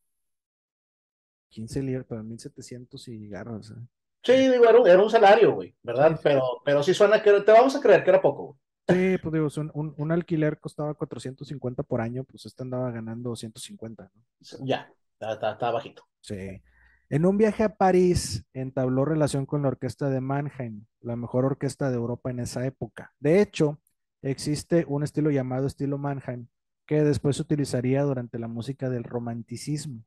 [1.49, 3.71] 15 libras, pero 1700 y garras.
[3.71, 3.87] ¿eh?
[4.23, 6.19] Sí, digo, era un, salario, güey, ¿verdad?
[6.21, 8.59] Pero, pero sí suena que te vamos a creer que era poco, güey.
[8.89, 14.09] Sí, pues digo, un, un, alquiler costaba 450 por año, pues este andaba ganando 150,
[14.13, 14.65] ¿no?
[14.65, 16.03] Ya, está, está bajito.
[16.21, 16.61] Sí.
[17.09, 21.89] En un viaje a París entabló relación con la orquesta de Mannheim, la mejor orquesta
[21.89, 23.13] de Europa en esa época.
[23.19, 23.79] De hecho,
[24.21, 26.47] existe un estilo llamado estilo Mannheim,
[26.85, 30.03] que después se utilizaría durante la música del romanticismo.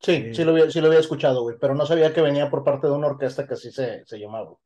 [0.00, 2.50] Sí, eh, sí, lo había, sí lo había escuchado, güey, pero no sabía que venía
[2.50, 4.56] por parte de una orquesta que así se, se llamaba.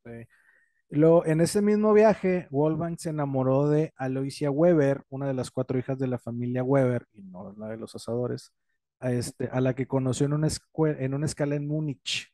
[0.88, 5.78] Lo, en ese mismo viaje, Wolfgang se enamoró de Aloysia Weber, una de las cuatro
[5.78, 8.52] hijas de la familia Weber, y no la de los asadores,
[9.04, 10.48] a, este, a la que conoció en una,
[10.98, 12.32] en una escala en Múnich.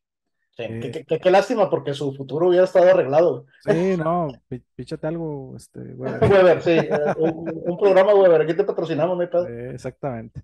[0.56, 0.64] Sí,
[1.06, 3.46] qué, qué, lástima, porque su futuro hubiera estado arreglado.
[3.64, 4.28] Sí, no,
[4.76, 6.62] píchate algo, este, Weber.
[6.62, 10.42] sí, eh, un, programa Weber, aquí te patrocinamos, no exactamente.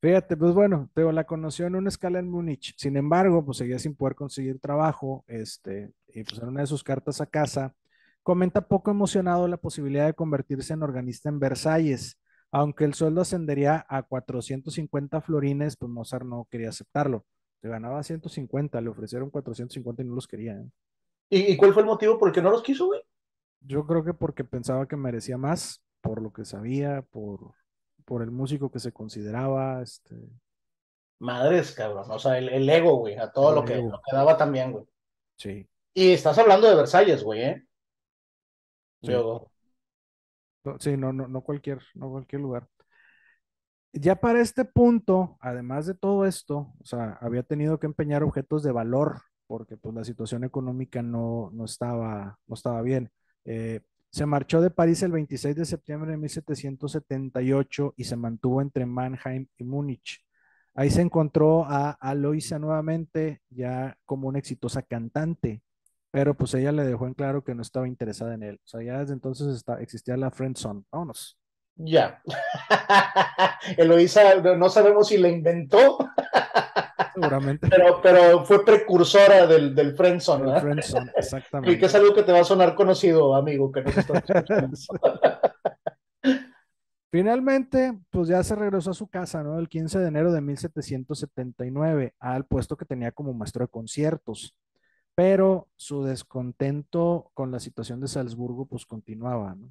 [0.00, 3.78] Fíjate, pues bueno, Teo la conoció en una escala en Múnich, sin embargo, pues seguía
[3.78, 7.74] sin poder conseguir trabajo, este, y pues en una de sus cartas a casa,
[8.22, 12.19] comenta poco emocionado la posibilidad de convertirse en organista en Versalles,
[12.52, 17.24] aunque el sueldo ascendería a 450 florines, pues Mozart no quería aceptarlo.
[17.60, 20.54] Se ganaba 150, le ofrecieron 450 y no los quería.
[20.54, 20.70] ¿eh?
[21.30, 23.00] ¿Y, cuál fue el motivo por el que no los quiso, güey?
[23.60, 27.52] Yo creo que porque pensaba que merecía más, por lo que sabía, por,
[28.04, 30.16] por el músico que se consideraba, este...
[31.18, 34.72] Madres, cabrón, o sea, el, ego, güey, a todo lo que, lo que, daba también,
[34.72, 34.86] güey.
[35.36, 35.68] Sí.
[35.92, 37.66] Y estás hablando de Versalles, güey, ¿eh?
[39.02, 39.12] Sí.
[40.78, 42.68] Sí, no, no, no cualquier, no cualquier lugar.
[43.92, 48.62] Ya para este punto, además de todo esto, o sea, había tenido que empeñar objetos
[48.62, 53.10] de valor porque pues la situación económica no, no, estaba, no estaba bien.
[53.44, 58.86] Eh, se marchó de París el 26 de septiembre de 1778 y se mantuvo entre
[58.86, 60.24] Mannheim y Múnich.
[60.74, 65.62] Ahí se encontró a Aloisa nuevamente, ya como una exitosa cantante,
[66.10, 68.60] pero pues ella le dejó en claro que no estaba interesada en él.
[68.64, 70.82] O sea, ya desde entonces está, existía la friendzone.
[70.90, 71.38] Vámonos.
[71.76, 72.20] Ya.
[73.76, 75.98] Eloisa, no sabemos si la inventó.
[77.14, 77.68] Seguramente.
[77.68, 80.52] Pero, pero fue precursora del, del friendzone.
[80.52, 81.72] El friendzone, exactamente.
[81.76, 84.22] Y que es algo que te va a sonar conocido, amigo, que nos está
[87.12, 89.58] Finalmente, pues ya se regresó a su casa, ¿no?
[89.58, 94.54] El 15 de enero de 1779, al puesto que tenía como maestro de conciertos.
[95.20, 99.70] Pero su descontento con la situación de Salzburgo, pues continuaba, ¿no?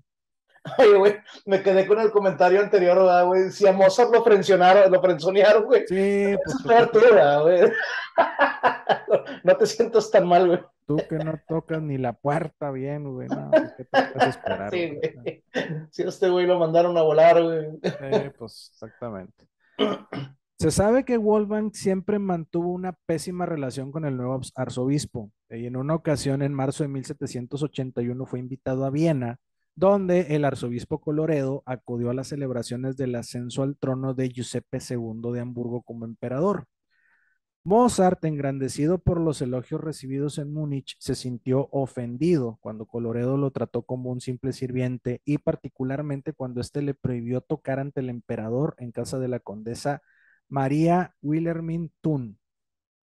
[0.77, 1.15] Oye, güey,
[1.47, 3.49] me quedé con el comentario anterior, güey?
[3.49, 5.87] Si a Mozart lo frencionaron, lo frenzonearon, güey.
[5.87, 6.91] Sí, pues.
[6.93, 7.71] Es güey.
[9.43, 10.59] No te sientas tan mal, güey.
[10.85, 13.27] Tú que no tocas ni la puerta bien, güey.
[13.27, 14.69] No, ¿qué te puedes esperar?
[14.69, 15.43] Sí, güey.
[15.89, 17.79] Si este güey lo mandaron a volar, güey.
[18.37, 19.47] Pues exactamente.
[20.59, 25.77] Se sabe que Wolfgang siempre mantuvo una pésima relación con el nuevo arzobispo y en
[25.77, 29.39] una ocasión en marzo de 1781 fue invitado a Viena
[29.75, 35.31] donde el arzobispo Coloredo acudió a las celebraciones del ascenso al trono de Giuseppe II
[35.31, 36.65] de Hamburgo como emperador.
[37.63, 43.83] Mozart, engrandecido por los elogios recibidos en Múnich, se sintió ofendido cuando Coloredo lo trató
[43.83, 48.91] como un simple sirviente y particularmente cuando éste le prohibió tocar ante el emperador en
[48.91, 50.01] casa de la condesa
[50.49, 52.37] María Wilhelmine Thun.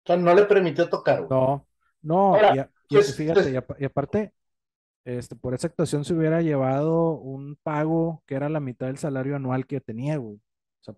[0.04, 1.28] O sea, no le permitió tocar.
[1.30, 1.68] No,
[2.02, 4.34] no, y, pues, fíjate, pues y aparte,
[5.06, 9.36] este, por esa actuación se hubiera llevado un pago que era la mitad del salario
[9.36, 10.40] anual que tenía, güey.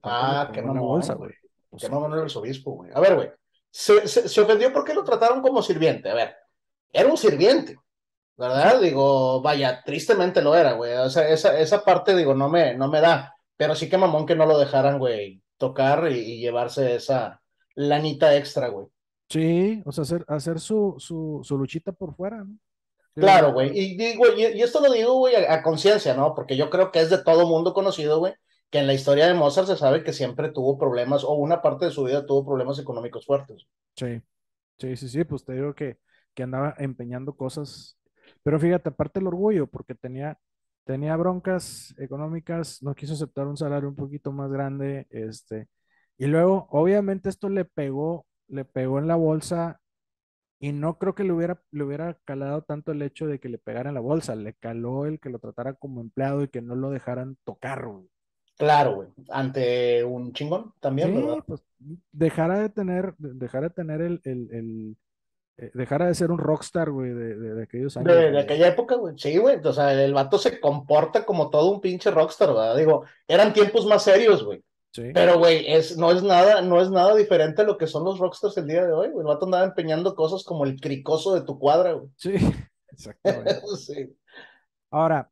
[0.03, 1.34] ah, qué mamón, bolsa, güey.
[1.69, 2.91] Pues mamón era el obispo, güey.
[2.93, 3.32] A ver, güey.
[3.69, 6.10] Se, se, ofendió porque lo trataron como sirviente.
[6.10, 6.36] A ver,
[6.91, 7.77] era un sirviente,
[8.38, 8.79] ¿verdad?
[8.79, 10.93] Digo, vaya, tristemente lo era, güey.
[10.93, 13.36] O sea, esa, esa parte, digo, no me, no me da.
[13.58, 17.41] Pero sí que mamón que no lo dejaran, güey, tocar y, llevarse esa
[17.76, 18.88] lanita extra, güey.
[19.30, 22.58] Sí, o sea, hacer, hacer su, su, su luchita por fuera, ¿no?
[23.15, 23.71] Claro, güey.
[23.73, 26.36] Y, digo, y, esto lo digo, güey, a, conciencia, ¿no?
[26.36, 28.34] Porque yo creo que es de todo mundo conocido, güey,
[28.69, 31.86] que en la historia de Mozart se sabe que siempre tuvo problemas, o una parte
[31.86, 33.65] de su vida tuvo problemas económicos fuertes.
[33.95, 34.21] Sí,
[34.80, 35.97] sí, sí, sí, pues te digo que,
[36.34, 37.97] que andaba empeñando cosas.
[38.43, 40.38] Pero fíjate, aparte el orgullo, porque tenía,
[40.86, 45.67] tenía broncas económicas, no quiso aceptar un salario un poquito más grande, este,
[46.17, 49.80] y luego, obviamente, esto le pegó, le pegó en la bolsa
[50.60, 53.58] y no creo que le hubiera, le hubiera calado tanto el hecho de que le
[53.58, 56.89] pegaran la bolsa, le caló el que lo tratara como empleado y que no lo
[56.89, 58.10] dejaran tocar, güey.
[58.58, 59.10] Claro, güey.
[59.30, 61.63] Ante un chingón también, sí, Pues,
[62.12, 64.98] dejara de tener, dejara de tener el, el, el
[65.74, 68.13] dejara de ser un rockstar, güey, de, de, aquellos años.
[68.13, 69.16] De, aquella época, güey.
[69.18, 69.60] Sí, güey.
[69.63, 72.76] O sea, el vato se comporta como todo un pinche rockstar, ¿verdad?
[72.76, 74.63] Digo, eran tiempos más serios, güey.
[74.96, 78.20] Pero, güey, es, no, es nada, no es nada diferente a lo que son los
[78.20, 79.22] rockstars el día de hoy, güey.
[79.22, 82.10] El vato andaba empeñando cosas como el cricoso de tu cuadra, güey.
[82.16, 82.34] Sí,
[82.89, 83.62] exactamente.
[83.78, 84.16] sí.
[84.92, 85.32] Ahora,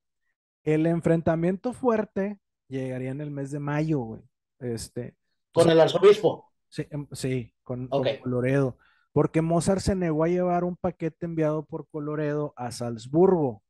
[0.63, 4.21] el enfrentamiento fuerte llegaría en el mes de mayo, güey.
[4.59, 5.15] Este,
[5.53, 6.51] ¿Con el arzobispo?
[6.67, 8.77] Sí, em, sí con, con, Coloredo.
[9.13, 13.61] Porque Mozart se negó a llevar un paquete enviado por Coloredo a Salzburgo.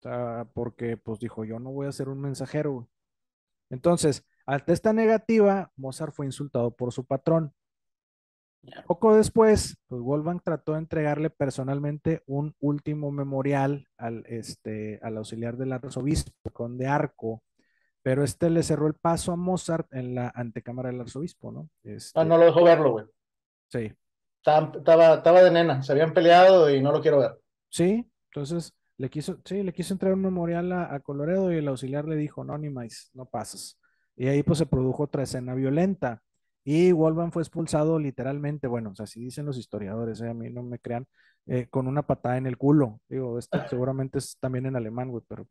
[0.00, 2.88] O sea, porque pues dijo, yo no voy a ser un mensajero.
[3.70, 7.54] Entonces, ante esta negativa, Mozart fue insultado por su patrón.
[8.86, 15.56] Poco después, pues Wolfgang trató de entregarle personalmente un último memorial al, este, al auxiliar
[15.56, 17.42] del arzobispo, conde Arco,
[18.02, 21.70] pero este le cerró el paso a Mozart en la antecámara del arzobispo, ¿no?
[21.82, 23.06] Este, ah, no lo dejó verlo, güey.
[23.68, 23.92] Sí.
[24.44, 27.38] Estaba, estaba, de nena, se habían peleado y no lo quiero ver.
[27.68, 31.68] Sí, entonces le quiso, sí, le quiso entregar un memorial a, a Coloredo y el
[31.68, 33.78] auxiliar le dijo, no, ni más, no pasas.
[34.16, 36.22] Y ahí pues se produjo otra escena violenta.
[36.64, 40.50] Y Wolfgang fue expulsado literalmente, bueno, o sea, así dicen los historiadores, eh, a mí
[40.50, 41.06] no me crean,
[41.46, 43.00] eh, con una patada en el culo.
[43.08, 45.46] Digo, esto seguramente es también en alemán, güey, pero...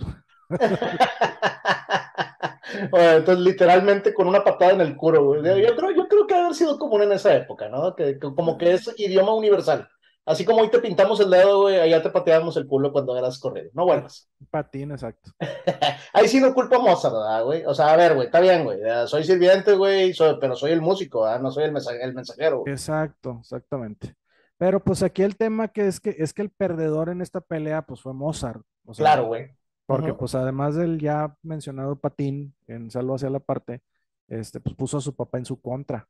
[2.93, 5.43] entonces, literalmente con una patada en el culo, güey.
[5.43, 7.96] Yo creo, yo creo que haber sido común en esa época, ¿no?
[7.96, 9.87] que como que es idioma universal.
[10.29, 13.39] Así como hoy te pintamos el dedo, güey, allá te pateamos el culo cuando eras
[13.39, 13.71] corrido.
[13.73, 14.29] No vuelvas.
[14.52, 15.31] Patín, exacto.
[16.13, 17.65] Ahí sí no culpo a Mozart, ¿verdad, güey?
[17.65, 18.79] O sea, a ver, güey, está bien, güey.
[19.08, 21.39] Soy sirviente, güey, pero soy el músico, ¿verdad?
[21.39, 21.71] No soy el,
[22.13, 22.62] mensajero.
[22.67, 24.15] Exacto, exactamente.
[24.60, 27.81] Pero pues aquí el tema que es que es que el perdedor en esta pelea,
[27.81, 28.62] pues fue Mozart.
[28.98, 29.50] claro, güey.
[29.90, 33.81] Porque, pues además del ya mencionado Patín en Salvo hacia la parte,
[34.27, 36.08] este, pues puso a su papá en su contra.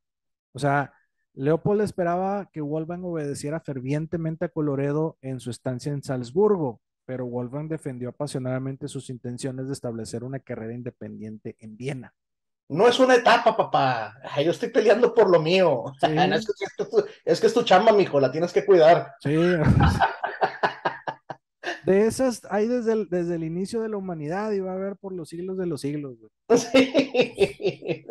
[0.52, 0.92] O sea,
[1.32, 7.68] Leopold esperaba que Wolfgang obedeciera fervientemente a Coloredo en su estancia en Salzburgo, pero Wolfgang
[7.68, 12.14] defendió apasionadamente sus intenciones de establecer una carrera independiente en Viena.
[12.68, 14.20] No es una etapa, papá.
[14.44, 15.84] yo estoy peleando por lo mío.
[16.02, 19.14] es, que, es, tu, es, que, es tu chamba, mijo, la tienes que cuidar.
[19.20, 19.34] Sí.
[21.90, 24.94] De esas hay desde el, desde el inicio de la humanidad y va a haber
[24.94, 26.16] por los siglos de los siglos.
[26.56, 28.06] Sí.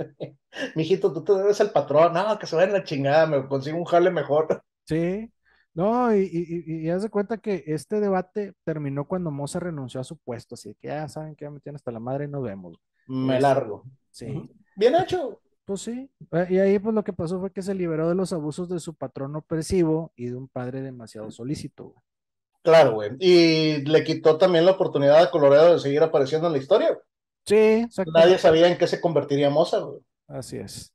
[0.76, 2.14] Mijito, tú te debes al patrón.
[2.14, 4.62] No, que se vaya en la chingada, me consigo un jale mejor.
[4.86, 5.32] Sí.
[5.74, 10.04] No, y, y, y, haz de cuenta que este debate terminó cuando Mozart renunció a
[10.04, 12.44] su puesto, así que ya saben que ya me tienen hasta la madre y nos
[12.44, 12.78] vemos.
[13.08, 13.86] Me largo.
[14.12, 14.50] Sí.
[14.76, 15.40] Bien hecho.
[15.64, 16.12] Pues sí.
[16.32, 18.80] Eh, y ahí pues lo que pasó fue que se liberó de los abusos de
[18.80, 21.96] su patrón opresivo y de un padre demasiado solícito.
[22.62, 23.12] Claro, güey.
[23.20, 26.98] Y le quitó también la oportunidad a Colorado de seguir apareciendo en la historia.
[27.46, 28.12] Sí, exacto.
[28.12, 30.02] Nadie sabía en qué se convertiría Mozart, güey.
[30.28, 30.94] Así es.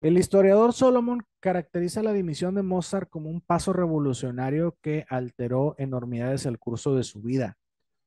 [0.00, 6.46] El historiador Solomon caracteriza la dimisión de Mozart como un paso revolucionario que alteró enormidades
[6.46, 7.58] el curso de su vida.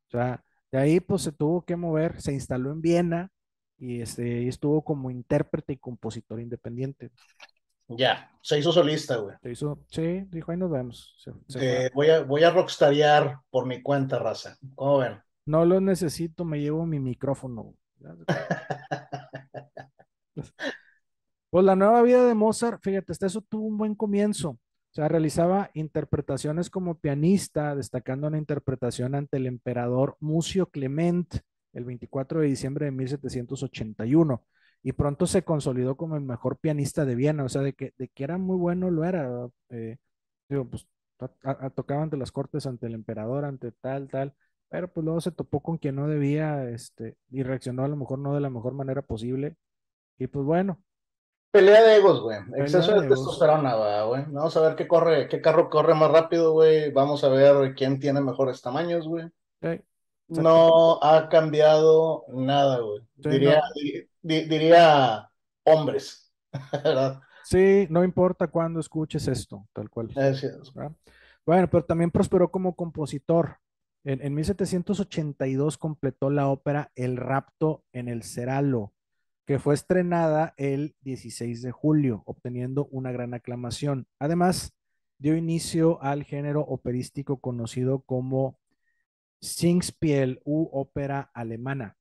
[0.07, 3.31] O sea, de ahí pues se tuvo que mover, se instaló en Viena
[3.77, 7.11] y, este, estuvo como intérprete y compositor independiente.
[7.87, 9.35] Ya, se hizo solista, güey.
[9.41, 11.15] Se hizo, sí, dijo, ahí nos vemos.
[11.93, 14.57] voy, a, voy a rockstarear por mi cuenta, raza.
[14.75, 15.21] ¿Cómo ven?
[15.45, 17.75] No lo necesito, me llevo mi micrófono.
[21.49, 24.49] pues la nueva vida de Mozart, fíjate, hasta eso tuvo un buen comienzo.
[24.49, 31.35] O sea, realizaba interpretaciones como pianista, destacando una interpretación ante el emperador Mucio Clement
[31.73, 34.45] el 24 de diciembre de 1781
[34.83, 38.09] y pronto se consolidó como el mejor pianista de Viena, o sea, de que, de
[38.09, 39.49] que era muy bueno lo era.
[39.69, 39.97] Eh,
[40.49, 40.87] digo, pues
[41.73, 44.33] tocaba ante las cortes, ante el emperador, ante tal, tal,
[44.69, 48.19] pero pues luego se topó con quien no debía, este, y reaccionó a lo mejor
[48.19, 49.55] no de la mejor manera posible,
[50.17, 50.83] y pues bueno.
[51.51, 52.39] Pelea de egos, güey.
[52.57, 53.75] Exceso de, testosterona,
[54.05, 54.25] güey.
[54.29, 56.91] Vamos a ver qué corre, qué carro corre más rápido, güey.
[56.91, 59.29] Vamos a ver quién tiene mejores tamaños, güey.
[60.27, 63.01] No ha cambiado nada, güey.
[63.17, 63.61] diría,
[64.21, 65.29] diría
[65.63, 66.33] hombres,
[66.83, 67.21] ¿verdad?
[67.43, 70.09] Sí, no importa cuándo escuches esto, tal cual.
[71.45, 73.57] Bueno, pero también prosperó como compositor.
[74.05, 78.93] En, en, 1782 completó la ópera El rapto en el Ceralo,
[79.45, 84.07] que fue estrenada el 16 de julio, obteniendo una gran aclamación.
[84.19, 84.73] Además,
[85.19, 88.57] dio inicio al género operístico conocido como
[89.43, 91.97] Singspiel u ópera alemana.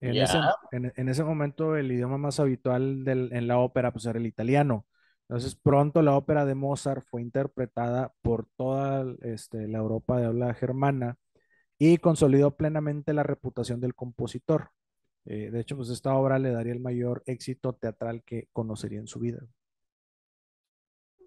[0.00, 4.86] En, ese, momento el idioma más habitual en la ópera pues era el italiano.
[5.28, 10.54] Entonces pronto la ópera de Mozart fue interpretada por toda este, la Europa de habla
[10.54, 11.18] germana
[11.78, 14.70] y consolidó plenamente la reputación del compositor.
[15.26, 19.08] Eh, de hecho, pues esta obra le daría el mayor éxito teatral que conocería en
[19.08, 19.40] su vida.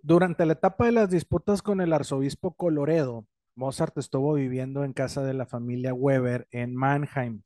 [0.01, 3.27] Durante la etapa de las disputas con el arzobispo Coloredo,
[3.59, 7.41] Mozart estuvo viviendo en casa de la familia Weber en Mannheim.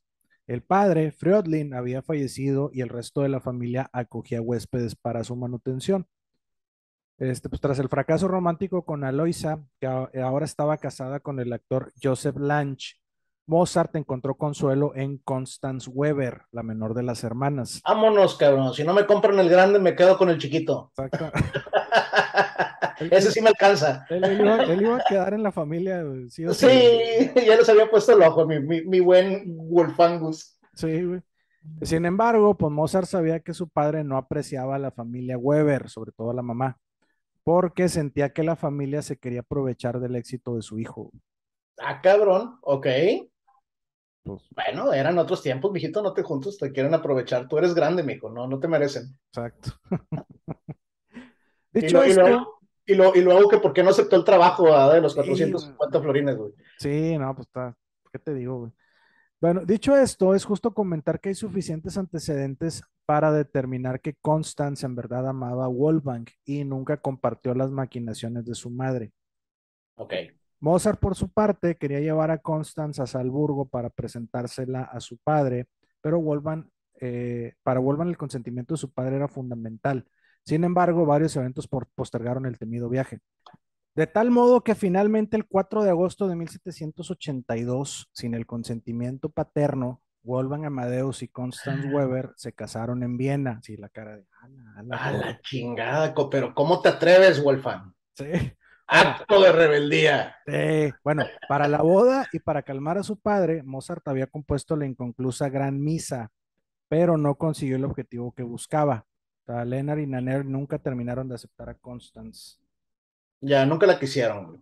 [0.46, 5.36] El padre, Freudlin, había fallecido y el resto de la familia acogía huéspedes para su
[5.36, 6.06] manutención.
[7.18, 11.92] Este, pues, tras el fracaso romántico con Aloisa, que ahora estaba casada con el actor
[12.02, 12.94] Joseph Lange,
[13.46, 17.82] Mozart encontró consuelo en Constance Weber, la menor de las hermanas.
[17.86, 18.74] Vámonos, cabrón.
[18.74, 20.92] Si no me compran el grande, me quedo con el chiquito.
[20.98, 21.32] Exacto.
[23.12, 24.06] Ese sí me alcanza.
[24.10, 24.42] Él,
[24.82, 26.04] iba, a quedar en la familia.
[26.30, 30.58] Sí, ya les había puesto el ojo, mi, mi, buen Wolfangus.
[30.74, 31.22] Sí, güey.
[31.82, 36.12] Sin embargo, pues Mozart sabía que su padre no apreciaba a la familia Weber, sobre
[36.12, 36.78] todo a la mamá,
[37.44, 41.12] porque sentía que la familia se quería aprovechar del éxito de su hijo.
[41.80, 42.88] Ah, cabrón, ok.
[44.24, 47.48] Pues, bueno, eran otros tiempos, mijito, no te juntos, te quieren aprovechar.
[47.48, 49.18] Tú eres grande, mijo, no, no te merecen.
[49.28, 49.72] Exacto.
[51.74, 55.16] Dicho y, luego, y, y, luego, que por qué no aceptó el trabajo de los
[55.16, 56.54] 450 florines, güey.
[56.78, 57.76] Sí, no, pues está,
[58.12, 58.72] ¿qué te digo, güey?
[59.42, 64.96] Bueno, dicho esto, es justo comentar que hay suficientes antecedentes para determinar que Constance en
[64.96, 69.12] verdad amaba a Wolfgang y nunca compartió las maquinaciones de su madre.
[69.96, 70.14] Ok.
[70.64, 75.68] Mozart, por su parte, quería llevar a Constance a Salzburgo para presentársela a su padre,
[76.00, 76.70] pero Wolfgang,
[77.02, 80.08] eh, para Wolfgang el consentimiento de su padre era fundamental.
[80.46, 83.20] Sin embargo, varios eventos postergaron el temido viaje.
[83.94, 90.02] De tal modo que finalmente el 4 de agosto de 1782, sin el consentimiento paterno,
[90.22, 93.60] Wolfgang Amadeus y Constance Weber se casaron en Viena.
[93.64, 94.98] Sí, la cara de Ana.
[94.98, 97.92] A la chingada, pero ¿cómo te atreves, Wolfgang?
[98.14, 98.54] Sí.
[98.88, 100.36] Acto de rebeldía.
[101.04, 105.50] bueno, para la boda y para calmar a su padre, Mozart había compuesto la inconclusa
[105.50, 106.32] Gran Misa,
[106.88, 109.06] pero no consiguió el objetivo que buscaba.
[109.46, 112.58] O Lennart y Nanner nunca terminaron de aceptar a Constance.
[113.42, 114.62] Ya, nunca la quisieron.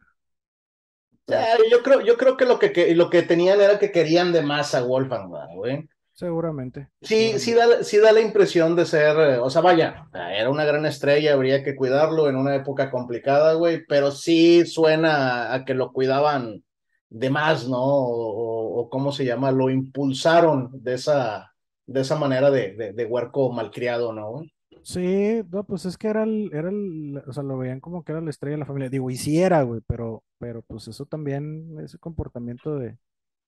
[1.27, 4.73] yo creo, yo creo que lo que, lo que tenían era que querían de más
[4.73, 5.87] a Wolfgang, güey.
[6.21, 6.87] Seguramente.
[7.01, 10.65] Sí, sí da, sí da la impresión de ser, eh, o sea, vaya, era una
[10.65, 15.73] gran estrella, habría que cuidarlo en una época complicada, güey, pero sí suena a que
[15.73, 16.63] lo cuidaban
[17.09, 17.81] de más, ¿no?
[17.81, 21.51] O, cómo se llama, lo impulsaron de esa,
[21.87, 24.43] de esa manera de, de, de huerco malcriado, ¿no?
[24.83, 28.11] Sí, no, pues es que era el, era el, o sea, lo veían como que
[28.11, 28.91] era la estrella de la familia.
[28.91, 32.99] Digo, y sí era, güey, pero, pero pues eso también, ese comportamiento de,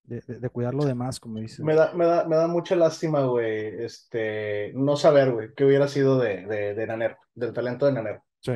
[0.04, 1.62] de, de, cuidar lo demás, como dices.
[1.62, 5.88] Me da, me da, me da mucha lástima, güey, este, no saber, güey, qué hubiera
[5.88, 8.22] sido de, de, de Naner, del talento de Naner.
[8.39, 8.51] Sí.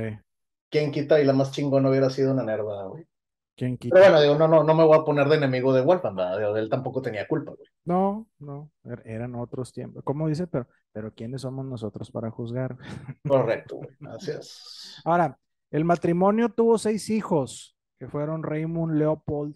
[0.70, 3.08] ¿Quién quita y la más chingón hubiera sido Naner, güey?
[3.56, 3.96] ¿Quién quita?
[3.96, 6.58] Pero bueno, digo, no, no, no me voy a poner de enemigo de Wolfman, ¿verdad?
[6.60, 7.68] él tampoco tenía culpa, güey.
[7.86, 10.04] No, no, er, eran otros tiempos.
[10.04, 10.46] ¿Cómo dice?
[10.48, 12.78] Pero, pero ¿quiénes somos nosotros para juzgar?
[13.28, 15.02] Correcto, güey, gracias.
[15.06, 15.40] Ahora,
[15.72, 19.56] el matrimonio tuvo seis hijos, que fueron Raymond Leopold,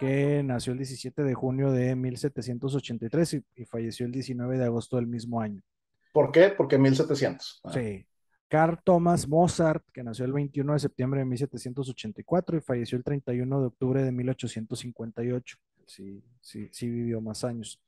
[0.00, 4.96] que nació el 17 de junio de 1783 y, y falleció el 19 de agosto
[4.96, 5.62] del mismo año.
[6.12, 6.48] ¿Por qué?
[6.48, 7.60] Porque 1700.
[7.64, 7.72] Ah.
[7.72, 8.06] Sí.
[8.48, 13.60] Carl Thomas Mozart, que nació el 21 de septiembre de 1784 y falleció el 31
[13.60, 15.56] de octubre de 1858.
[15.86, 17.80] Sí, sí, sí vivió más años.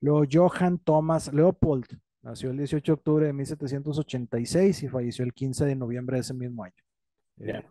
[0.00, 5.66] Luego Johann Thomas Leopold, nació el 18 de octubre de 1786 y falleció el 15
[5.66, 6.82] de noviembre de ese mismo año.
[7.36, 7.64] Yeah.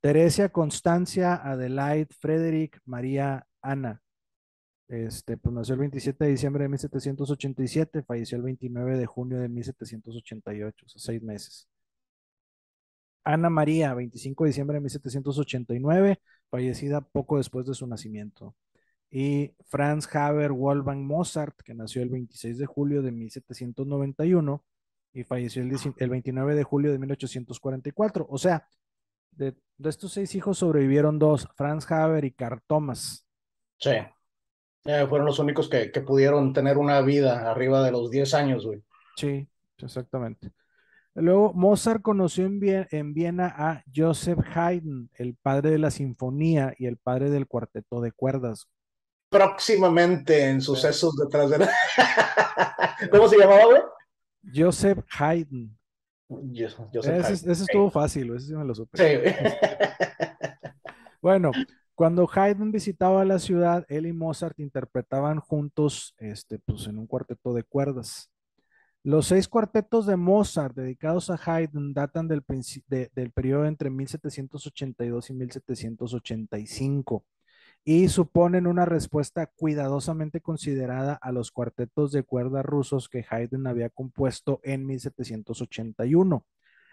[0.00, 4.00] Teresia Constancia Adelaide Frederick María Ana.
[4.88, 9.48] Este, pues nació el 27 de diciembre de 1787, falleció el 29 de junio de
[9.48, 11.68] 1788, o sea, seis meses.
[13.24, 16.20] Ana María, 25 de diciembre de 1789,
[16.50, 18.54] fallecida poco después de su nacimiento.
[19.10, 24.64] Y Franz Haber Wolfgang Mozart, que nació el 26 de julio de 1791
[25.12, 28.26] y falleció el, el 29 de julio de 1844.
[28.30, 28.66] O sea,
[29.30, 33.26] de, de, estos seis hijos sobrevivieron dos, Franz Haber y Carl Thomas.
[33.78, 33.92] Sí.
[34.84, 38.64] Eh, fueron los únicos que, que, pudieron tener una vida arriba de los 10 años,
[38.64, 38.82] güey.
[39.16, 40.52] Sí, exactamente.
[41.14, 46.74] Luego, Mozart conoció en, Viena, en Viena a Joseph Haydn, el padre de la sinfonía
[46.78, 48.68] y el padre del cuarteto de cuerdas.
[49.28, 51.70] Próximamente en sucesos detrás de la...
[53.10, 53.82] ¿Cómo se llamaba, güey?
[54.54, 55.77] Joseph Haydn.
[56.92, 58.98] Ese, ese estuvo fácil, ese sí me lo supe.
[58.98, 59.04] Sí.
[61.22, 61.50] bueno,
[61.94, 67.54] cuando Haydn visitaba la ciudad, él y Mozart interpretaban juntos este, pues, en un cuarteto
[67.54, 68.30] de cuerdas.
[69.02, 72.44] Los seis cuartetos de Mozart dedicados a Haydn datan del,
[72.88, 77.24] de, del periodo entre 1782 y 1785
[77.90, 83.88] y suponen una respuesta cuidadosamente considerada a los cuartetos de cuerda rusos que Haydn había
[83.88, 86.36] compuesto en 1781.
[86.36, 86.44] Okay.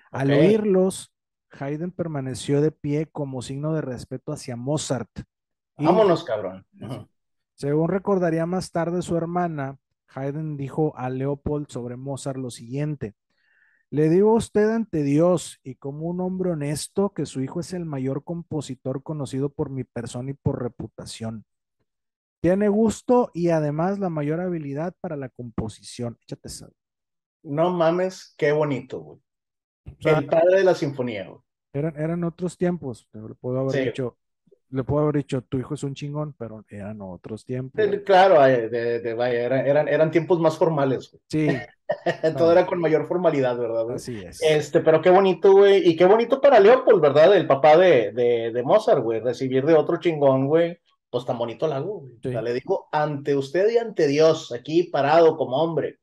[0.10, 1.12] Al oírlos,
[1.50, 5.10] Haydn permaneció de pie como signo de respeto hacia Mozart.
[5.78, 6.66] Y, Vámonos, cabrón.
[6.80, 7.10] Uh -huh.
[7.56, 9.78] Según recordaría más tarde su hermana,
[10.08, 13.16] Haydn dijo a Leopold sobre Mozart lo siguiente.
[13.96, 17.72] Le digo a usted ante Dios y como un hombre honesto que su hijo es
[17.72, 21.46] el mayor compositor conocido por mi persona y por reputación.
[22.42, 26.18] Tiene gusto y además la mayor habilidad para la composición.
[26.24, 26.70] Échate esa.
[27.44, 29.20] No mames, qué bonito, güey.
[29.88, 31.40] O sea, el padre de la sinfonía, güey.
[31.72, 33.08] Eran, eran otros tiempos.
[33.14, 33.86] Le puedo haber Sí.
[33.86, 34.18] dicho,
[34.72, 37.80] le puedo haber dicho, tu hijo es un chingón, pero eran otros tiempos.
[37.82, 41.22] Eh, Claro, eh, de, de- vaya, era- eran, eran tiempos más formales, güey.
[41.30, 41.48] Sí,
[42.38, 43.84] Todo era con mayor formalidad, ¿verdad?
[43.84, 43.96] güey?
[43.96, 44.42] así es.
[44.42, 47.36] Este, pero qué bonito, güey, y qué bonito para Leopold, ¿verdad?
[47.36, 50.80] El papá de, de, de Mozart, güey, recibir de otro chingón, güey,
[51.10, 52.14] pues tan bonito la hago, güey.
[52.22, 52.30] Sí.
[52.30, 56.00] O sea, le digo, ante usted y ante Dios, aquí parado como hombre.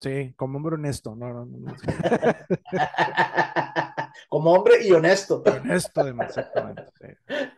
[0.00, 1.16] Sí, como hombre honesto.
[1.16, 1.74] No, no, no, no.
[4.28, 5.42] como hombre y honesto.
[5.44, 6.84] Honesto, además, exactamente.
[7.00, 7.06] sí.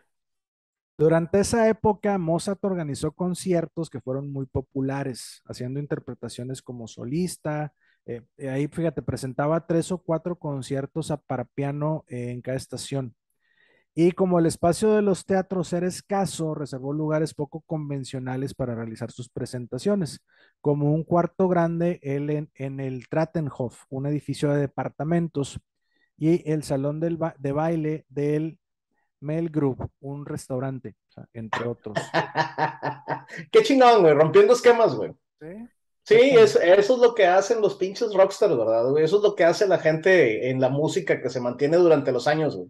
[0.97, 7.73] Durante esa época, Mozart organizó conciertos que fueron muy populares, haciendo interpretaciones como solista.
[8.05, 13.15] eh, eh, ahí, fíjate, presentaba tres o cuatro conciertos a- para piano en cada estación.
[13.93, 19.11] Y como el espacio de los teatros era escaso, reservó lugares poco convencionales para realizar
[19.11, 20.21] sus presentaciones,
[20.61, 25.59] como un cuarto grande en, el Trattenhof, un edificio de departamentos,
[26.17, 28.59] y el salón del de baile del
[29.21, 31.95] Mel Group, un restaurante, o sea, entre otros.
[33.51, 35.11] Qué chingón, güey, rompiendo esquemas, güey.
[35.39, 35.47] ¿Sí?
[36.03, 39.03] Sí, es, eso es lo que hacen los pinches rockstars, ¿verdad, güey?
[39.03, 42.27] Eso es lo que hace la gente en la música que se mantiene durante los
[42.27, 42.69] años, güey.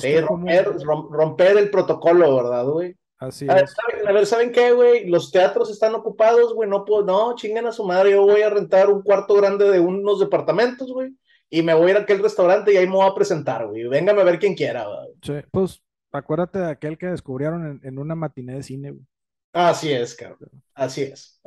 [0.00, 2.96] Sí, romper, rom- romper el protocolo, ¿verdad, güey?
[3.18, 3.72] Así A ver, es.
[3.74, 5.06] ¿saben, a ver, ¿saben qué, güey?
[5.08, 8.50] Los teatros están ocupados, güey, no puedo, no, chinguen a su madre, yo voy a
[8.50, 11.10] rentar un cuarto grande de unos departamentos, güey,
[11.48, 13.84] y me voy a ir a aquel restaurante y ahí me voy a presentar, güey,
[13.84, 15.12] véngame a ver quien quiera, güey.
[15.22, 15.80] Sí, Pues
[16.12, 18.90] acuérdate de aquel que descubrieron en, en una matiné de cine.
[18.92, 19.06] güey.
[19.52, 20.50] Así es, cabrón.
[20.74, 21.40] Así es.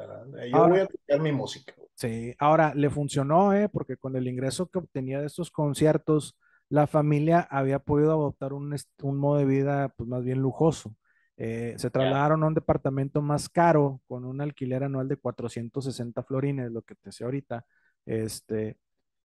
[0.51, 1.74] Yo voy a tocar mi música.
[1.95, 3.70] Sí, ahora le funcionó, ¿eh?
[3.70, 6.38] Porque con el ingreso que obtenía de estos conciertos,
[6.70, 10.95] la familia había podido adoptar un, un modo de vida, pues más bien lujoso.
[11.38, 16.72] Eh, se trasladaron a un departamento más caro con un alquiler anual de 460 florines,
[16.72, 17.66] lo que te sé ahorita.
[18.05, 18.78] Este,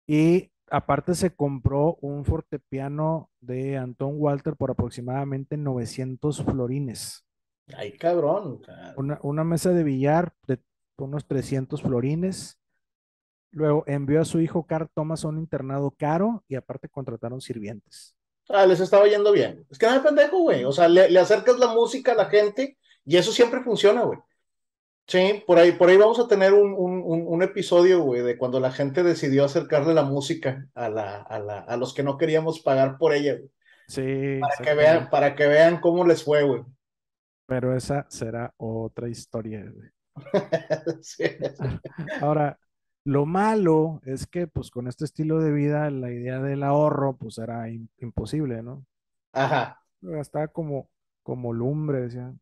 [0.06, 7.24] y aparte se compró un fortepiano de Anton Walter por aproximadamente 900 florines.
[7.76, 8.62] Ay, cabrón.
[9.22, 10.60] Una, mesa de billar de
[10.98, 12.58] unos 300 florines.
[13.50, 18.14] Luego envió a su hijo Carl Thomas a un internado caro y aparte contrataron sirvientes.
[18.48, 19.66] Ah, les estaba yendo bien.
[19.70, 20.64] Es que no es pendejo, güey.
[20.64, 24.18] O sea, le, acercas la música a la gente y eso siempre funciona, güey.
[25.08, 28.72] Sí, por ahí, por ahí vamos a tener un, un, episodio, güey, de cuando la
[28.72, 32.98] gente decidió acercarle la música a, la, a, la, a los que no queríamos pagar
[32.98, 33.50] por ella, güey.
[33.86, 34.40] Sí.
[34.40, 36.64] Para que, vean, para que vean cómo les fue, güey.
[37.46, 39.90] Pero esa será otra historia, güey.
[41.02, 41.24] sí.
[42.20, 42.58] Ahora,
[43.04, 47.38] lo malo es que, pues, con este estilo de vida, la idea del ahorro, pues,
[47.38, 48.84] era imposible, ¿no?
[49.32, 49.80] Ajá.
[50.00, 50.90] Gastaba como,
[51.22, 52.34] como lumbre, decía.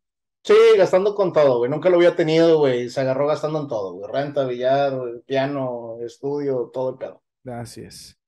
[0.45, 1.71] Sí, gastando con todo, güey.
[1.71, 2.87] Nunca lo había tenido, güey.
[2.89, 4.11] Se agarró gastando en todo, güey.
[4.11, 4.93] Renta, billar,
[5.25, 7.23] piano, estudio, todo el pedo.
[7.51, 8.19] Así es.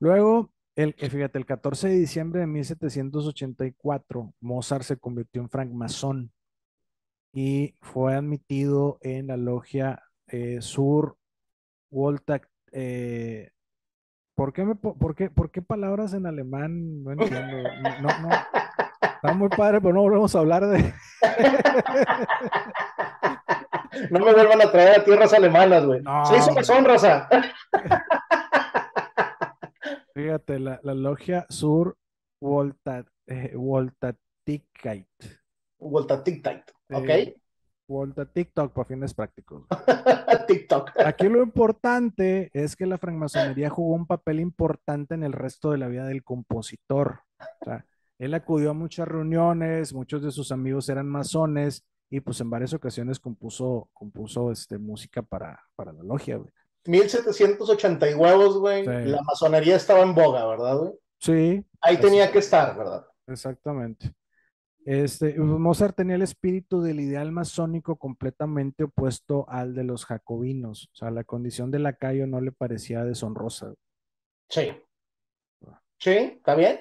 [0.00, 6.32] Luego, el, eh, fíjate, el 14 de diciembre de 1784, Mozart se convirtió en francmasón
[7.34, 11.18] y fue admitido en la logia eh, Sur
[11.90, 12.40] Volta,
[12.72, 13.50] eh,
[14.34, 17.02] ¿por, qué me, por, qué, ¿por qué palabras en alemán?
[17.02, 17.62] No entiendo.
[18.00, 18.28] No, no.
[19.22, 20.78] Está muy padre, pero no volvemos a hablar de.
[24.10, 26.00] no me vuelvan a traer a tierras alemanas, güey.
[26.02, 26.54] No, Se hizo
[26.84, 27.28] raza.
[30.14, 31.96] Fíjate, la, la, logia Sur
[32.40, 34.14] Volta, eh, Volta
[35.78, 36.22] Volta
[36.92, 37.10] ok.
[37.88, 39.66] Volta TikTok para fines prácticos.
[40.46, 40.92] TikTok.
[41.04, 45.78] Aquí lo importante es que la francmasonería jugó un papel importante en el resto de
[45.78, 47.22] la vida del compositor.
[47.60, 47.86] O sea,
[48.18, 52.74] él acudió a muchas reuniones, muchos de sus amigos eran masones y pues en varias
[52.74, 56.50] ocasiones compuso, compuso este, música para, para la logia, güey.
[56.86, 58.84] 1780 y huevos, güey.
[58.84, 60.92] La masonería estaba en boga, ¿verdad, güey?
[61.18, 61.64] Sí.
[61.80, 63.06] Ahí tenía que estar, ¿verdad?
[63.26, 64.12] Exactamente.
[64.86, 70.88] Este, Mozart tenía el espíritu del ideal masónico completamente opuesto al de los jacobinos.
[70.94, 73.74] O sea, la condición de lacayo no le parecía deshonrosa.
[74.48, 74.70] Sí.
[75.98, 76.80] Sí, está bien.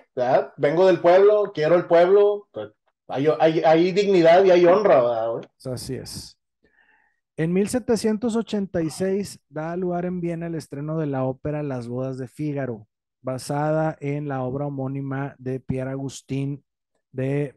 [0.58, 2.48] Vengo del pueblo, quiero el pueblo.
[2.52, 2.72] Pues,
[3.08, 5.50] hay, dignidad y hay honra, ¿verdad?
[5.66, 6.38] Así es.
[7.36, 12.88] En 1786 da lugar en Viena el estreno de la ópera Las bodas de Fígaro,
[13.22, 16.64] basada en la obra homónima de Pierre Agustín
[17.12, 17.56] de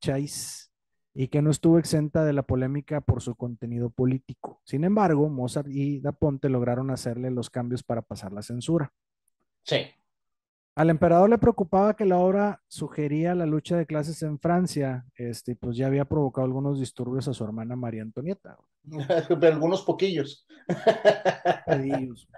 [0.00, 0.70] Chais
[1.14, 4.60] y que no estuvo exenta de la polémica por su contenido político.
[4.64, 8.92] Sin embargo, Mozart y Da Ponte lograron hacerle los cambios para pasar la censura.
[9.62, 9.86] Sí.
[10.76, 15.54] Al emperador le preocupaba que la obra sugería la lucha de clases en Francia, este,
[15.54, 18.58] pues ya había provocado algunos disturbios a su hermana María Antonieta.
[19.42, 20.48] algunos poquillos.
[21.66, 22.28] Pedillos.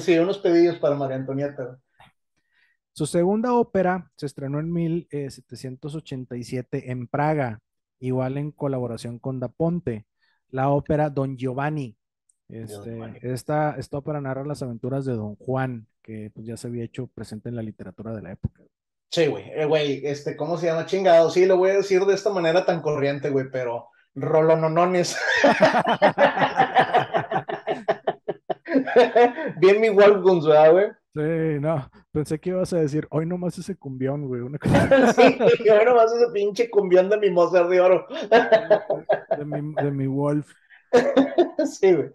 [0.00, 1.78] Sí, unos pedillos para María Antonieta.
[2.92, 7.60] Su segunda ópera se estrenó en 1787 en Praga,
[8.00, 10.06] igual en colaboración con Da Ponte,
[10.48, 11.96] la ópera Don Giovanni.
[12.48, 16.84] Este, esta, esta ópera narra las aventuras de Don Juan, que pues, ya se había
[16.84, 18.62] hecho presente en la literatura de la época.
[19.10, 20.86] Sí, güey, eh, güey, este, ¿cómo se llama?
[20.86, 25.16] Chingado, sí, lo voy a decir de esta manera tan corriente, güey, pero rolononones.
[29.58, 30.86] Bien mi Wolfguns, ¿verdad, güey?
[31.14, 34.42] Sí, no, pensé que ibas a decir, hoy nomás ese cumbión, güey.
[35.16, 35.38] sí,
[35.70, 38.06] hoy nomás ese pinche cumbión de mi Mozart de oro.
[39.38, 40.52] de, mi, de mi Wolf.
[41.66, 42.10] sí, güey.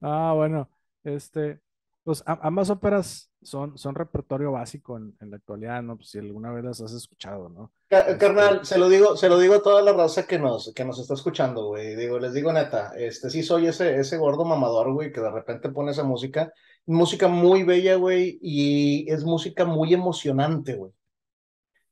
[0.00, 0.68] Ah, bueno,
[1.04, 1.60] este,
[2.04, 5.96] pues ambas óperas son, son repertorio básico en, la actualidad, ¿no?
[5.96, 7.72] Pues si alguna vez las has escuchado, ¿no?
[7.90, 10.84] Este carnal, se lo digo, se lo digo a toda la raza que nos, que
[10.84, 11.96] nos está escuchando, güey.
[11.96, 15.70] Digo, les digo neta, este sí soy ese, ese gordo mamador, güey, que de repente
[15.70, 16.52] pone esa música.
[16.86, 20.92] Música muy bella, güey, y es música muy emocionante, güey.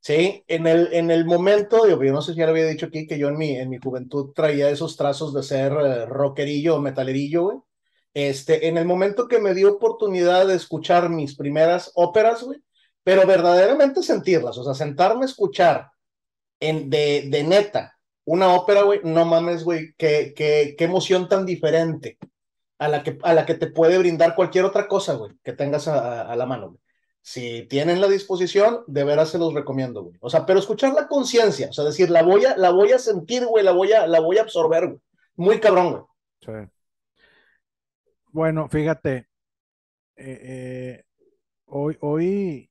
[0.07, 3.07] Sí, en el, en el momento, yo no sé si ya lo había dicho aquí,
[3.07, 6.81] que yo en mi, en mi juventud traía esos trazos de ser eh, rockerillo o
[6.81, 7.59] metalerillo, güey
[8.17, 12.59] este, en el momento que me dio oportunidad de escuchar mis primeras óperas, güey,
[13.05, 15.91] pero verdaderamente sentirlas, o sea, sentarme a escuchar
[16.59, 21.45] en, de, de neta una ópera, güey, no mames, güey, qué, qué, qué, emoción tan
[21.45, 22.17] diferente
[22.79, 25.87] a la, que, a la que te puede brindar cualquier otra cosa, güey, que tengas
[25.87, 26.81] a, a la mano, güey.
[27.27, 30.17] Si tienen la disposición, de veras se los recomiendo, güey.
[30.21, 33.01] O sea, pero escuchar la conciencia, o sea, decir, la voy a, la voy a
[33.01, 35.01] sentir, güey, la voy a, la voy a absorber, güey.
[35.35, 36.07] Muy cabrón,
[36.47, 36.69] güey.
[38.31, 39.27] Bueno, fíjate,
[40.15, 41.05] eh, eh,
[41.65, 42.71] hoy, hoy,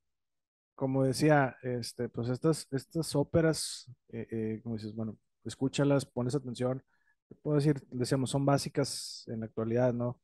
[0.73, 6.81] como decía, este, pues estas, estas óperas, eh, como dices, bueno, escúchalas, pones atención,
[7.41, 10.21] puedo decir, decíamos, son básicas en la actualidad, ¿no?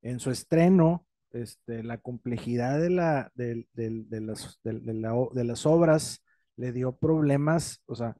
[0.00, 6.22] En su estreno, este, la complejidad de, la, de, las, de, las obras
[6.56, 8.16] le dio problemas, o sea,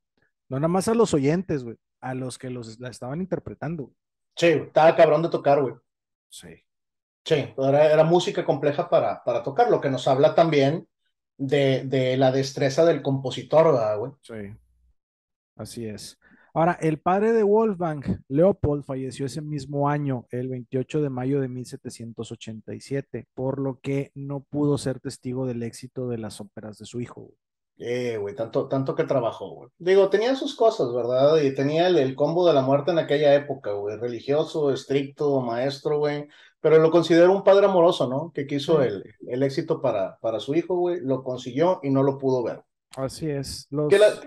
[0.49, 3.93] no nada más a los oyentes, güey, a los que los, la estaban interpretando.
[4.37, 5.75] Sí, estaba cabrón de tocar, güey.
[6.29, 6.49] Sí.
[7.25, 10.87] Sí, era, era, música compleja para, para tocar, lo que nos habla también
[11.37, 14.13] de, de la destreza del compositor, güey?
[14.23, 14.57] Sí,
[15.57, 16.19] así es.
[16.57, 21.49] Ahora, el padre de Wolfgang, Leopold, falleció ese mismo año, el 28 de mayo de
[21.49, 27.03] 1787, por lo que no pudo ser testigo del éxito de las óperas de su
[27.03, 27.31] hijo.
[27.77, 29.69] Eh, güey, tanto, tanto que trabajó, güey.
[29.77, 31.37] Digo, tenía sus cosas, ¿verdad?
[31.43, 33.99] Y tenía el, combo de la muerte en aquella época, güey.
[33.99, 36.27] Religioso, estricto, maestro, güey.
[36.61, 38.33] Pero lo considero un padre amoroso, ¿no?
[38.33, 41.01] Que quiso el, el éxito para, para su hijo, güey.
[41.03, 42.63] Lo consiguió y no lo pudo ver.
[42.97, 43.69] Así es.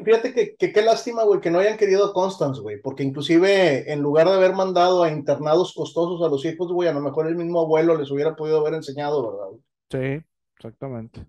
[0.05, 4.27] fíjate que, qué lástima, güey, que no hayan querido Constance, güey, porque inclusive en lugar
[4.27, 7.61] de haber mandado a internados costosos a los hijos, güey, a lo mejor el mismo
[7.61, 9.59] abuelo les hubiera podido haber enseñado, ¿verdad?
[9.89, 10.23] Sí,
[10.55, 11.25] exactamente.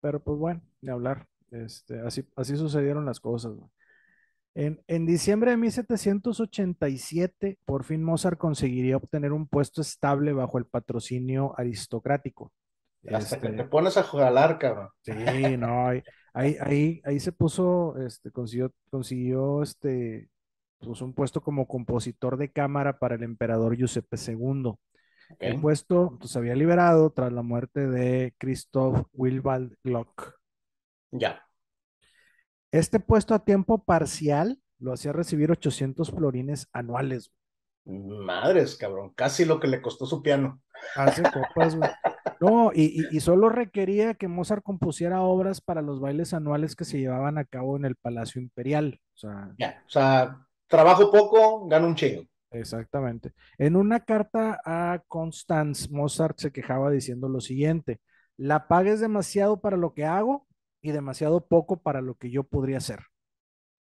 [0.00, 1.28] Pero pues bueno, de hablar.
[1.50, 3.52] Este, así, así sucedieron las cosas.
[4.54, 10.64] En, en, diciembre de 1787, por fin Mozart conseguiría obtener un puesto estable bajo el
[10.64, 12.50] patrocinio aristocrático.
[13.12, 14.88] Hasta que este te pones a jalar, cabrón.
[15.02, 20.28] Sí, no, Ahí, ahí, ahí se puso, este, consiguió, consiguió este,
[20.78, 24.74] pues un puesto como compositor de cámara para el emperador Giuseppe II.
[25.38, 30.34] El puesto pues, se había liberado tras la muerte de Christoph Wilbald Gluck.
[31.10, 31.42] Ya.
[32.70, 37.32] Este puesto a tiempo parcial lo hacía recibir 800 florines anuales.
[37.86, 40.60] Madres, cabrón, casi lo que le costó su piano.
[40.96, 41.90] Hace copas, güey.
[42.40, 47.38] No, y, solo requería que Mozart compusiera obras para los bailes anuales que se llevaban
[47.38, 49.00] a cabo en el Palacio Imperial.
[49.14, 52.24] O sea, o sea trabajo poco, gano un chingo.
[52.50, 53.32] Exactamente.
[53.58, 58.00] En una carta a Constance, Mozart se quejaba diciendo lo siguiente:
[58.36, 60.46] La paga es demasiado para lo que hago
[60.82, 63.00] y demasiado poco para lo que yo podría hacer.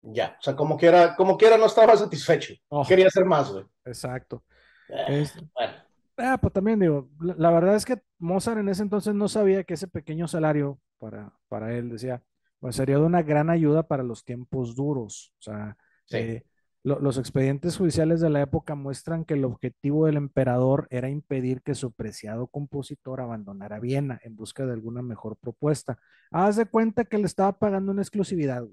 [0.06, 2.54] Ya, o sea, como quiera, como quiera no estaba satisfecho.
[2.68, 2.84] Oh.
[2.86, 3.64] Quería hacer más, güey.
[3.84, 4.44] Exacto.
[4.88, 5.72] Eh, bueno.
[6.16, 9.74] Ah, pues también digo, la, verdad es que Mozart en ese entonces no sabía que
[9.74, 12.22] ese pequeño salario para, para él, decía,
[12.60, 15.32] pues sería de una gran ayuda para los tiempos duros.
[15.40, 15.76] O sea,
[16.12, 16.44] eh,
[16.84, 21.74] los expedientes judiciales de la época muestran que el objetivo del emperador era impedir que
[21.74, 25.98] su preciado compositor abandonara Viena en busca de alguna mejor propuesta.
[26.30, 28.64] Haz de cuenta que le estaba pagando una exclusividad.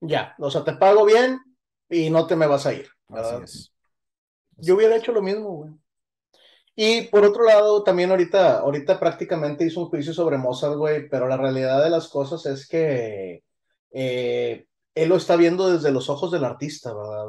[0.00, 1.38] Ya, o sea, te pago bien
[1.88, 2.88] y no te me vas a ir.
[3.08, 3.72] Así es.
[4.56, 5.72] Yo hubiera hecho lo mismo, güey.
[6.76, 11.28] Y por otro lado, también ahorita, ahorita prácticamente hizo un juicio sobre Mozart, güey, pero
[11.28, 13.42] la realidad de las cosas es que
[13.90, 17.26] eh, él lo está viendo desde los ojos del artista, ¿verdad?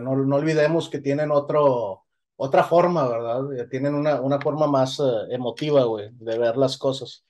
[0.00, 2.04] No, no olvidemos que tienen otro,
[2.36, 3.66] otra forma, ¿verdad?
[3.70, 7.24] Tienen una, una forma más eh, emotiva, güey, de ver las cosas.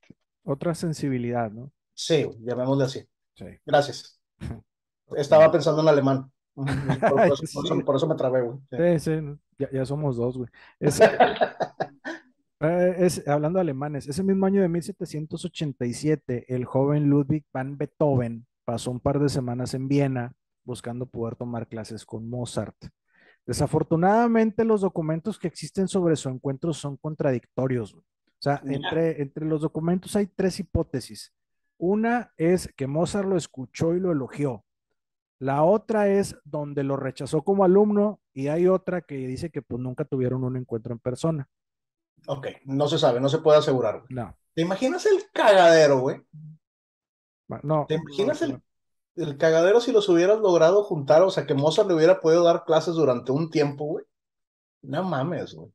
[0.44, 1.70] Otra sensibilidad, ¿no?
[1.94, 3.08] Sí, llamémosle así.
[3.34, 3.46] Sí.
[3.64, 4.20] Gracias.
[5.16, 6.30] Estaba pensando en alemán.
[6.54, 8.58] Por, eso, me trabé, güey.
[8.98, 9.10] Sí,
[9.58, 10.50] sí, ya, somos dos, güey.
[12.64, 18.46] Eh, es, hablando de alemanes, ese mismo año de 1787, el joven Ludwig van Beethoven
[18.64, 20.32] pasó un par de semanas en Viena
[20.62, 22.76] buscando poder tomar clases con Mozart.
[23.44, 27.94] Desafortunadamente, los documentos que existen sobre su encuentro son contradictorios.
[27.94, 28.04] O
[28.38, 31.32] sea, entre, entre los documentos hay tres hipótesis.
[31.78, 34.64] Una es que Mozart lo escuchó y lo elogió.
[35.42, 39.82] La otra es donde lo rechazó como alumno y hay otra que dice que pues
[39.82, 41.48] nunca tuvieron un encuentro en persona.
[42.28, 44.04] Ok, no se sabe, no se puede asegurar.
[44.08, 44.38] No.
[44.54, 46.22] ¿Te imaginas el cagadero, güey?
[47.64, 47.86] No.
[47.88, 48.40] ¿Te imaginas
[49.16, 51.22] el, cagadero si los hubieras logrado juntar?
[51.22, 54.04] O sea, que Mozart le hubiera podido dar clases durante un tiempo, güey.
[54.82, 55.72] No mames, güey.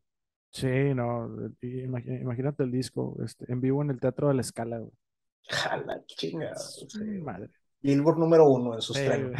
[0.49, 1.29] Sí, no,
[1.61, 4.93] imagínate el disco este, en vivo en el Teatro de la Escala, güey.
[5.49, 6.55] Jala, chingada.
[6.55, 7.51] Sí, madre.
[7.81, 9.39] Billboard número uno en sus trenes.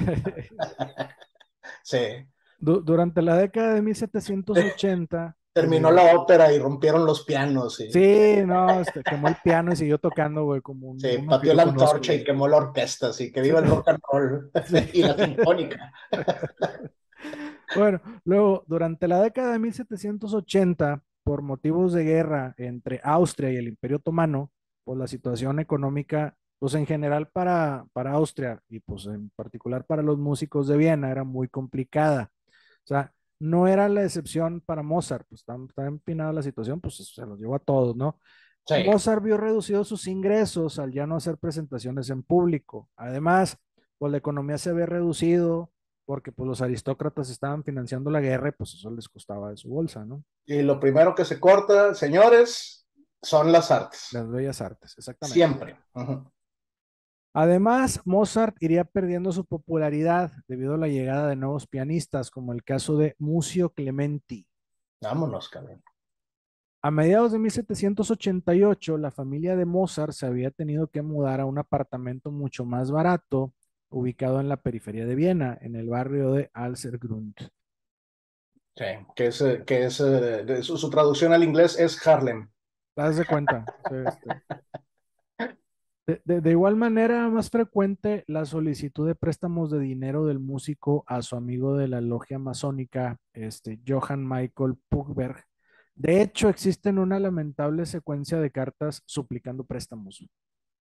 [1.84, 1.98] sí.
[2.60, 5.38] durante la década de 1780.
[5.54, 7.78] Terminó la ópera y rompieron los pianos.
[7.78, 11.00] Sí, sí no, este, quemó el piano y siguió tocando, güey, como un.
[11.00, 14.52] Sí, pateó la antorcha y quemó la orquesta, sí, que viva el rock and roll
[14.94, 15.92] y la sinfónica.
[17.76, 23.68] bueno, luego, durante la década de 1780, por motivos de guerra entre Austria y el
[23.68, 24.52] Imperio Otomano,
[24.84, 30.02] pues la situación económica, pues en general para, para Austria y pues en particular para
[30.02, 32.32] los músicos de Viena era muy complicada.
[32.84, 37.26] O sea, no era la excepción para Mozart, pues está, empinada la situación, pues se
[37.26, 38.20] los llevó a todos, ¿no?
[38.86, 42.90] Mozart vio reducidos sus ingresos al ya no hacer presentaciones en público.
[42.98, 43.58] Además,
[43.98, 45.72] pues la economía se ve reducido
[46.06, 49.70] porque pues los aristócratas estaban financiando la guerra y pues eso les costaba de su
[49.70, 50.24] bolsa, ¿no?
[50.46, 52.88] Y lo primero que se corta, señores,
[53.22, 54.08] son las artes.
[54.14, 55.34] Las bellas artes, exactamente.
[55.34, 55.78] Siempre.
[57.40, 62.64] Además, Mozart iría perdiendo su popularidad debido a la llegada de nuevos pianistas, como el
[62.64, 64.48] caso de Mucio Clementi.
[65.04, 65.84] Vámonos, cabrón.
[66.82, 71.60] A mediados de 1788, la familia de Mozart se había tenido que mudar a un
[71.60, 73.54] apartamento mucho más barato,
[73.90, 77.36] ubicado en la periferia de Viena, en el barrio de Alsergrund.
[78.76, 78.86] Sí,
[79.16, 82.50] que es, que es eh, su, traducción al inglés es Harlem.
[82.96, 83.64] ¿Te de cuenta?
[83.92, 84.28] Este.
[86.08, 91.36] De, igual manera, más frecuente la solicitud de préstamos de dinero del músico a su
[91.36, 95.44] amigo de la logia masónica, este, Johann Michael Pugberg.
[95.96, 100.26] De hecho, existen una lamentable secuencia de cartas suplicando préstamos.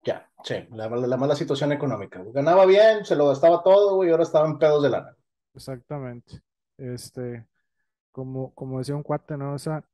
[0.03, 2.21] Ya, sí, la, mala situación económica.
[2.33, 5.17] Ganaba bien, se lo gastaba todo, y ahora estaba en pedos de lana.
[5.55, 6.41] Exactamente.
[6.77, 7.47] Este,
[8.11, 9.55] como, como decía un cuate, ¿no?
[9.55, 9.85] O sea,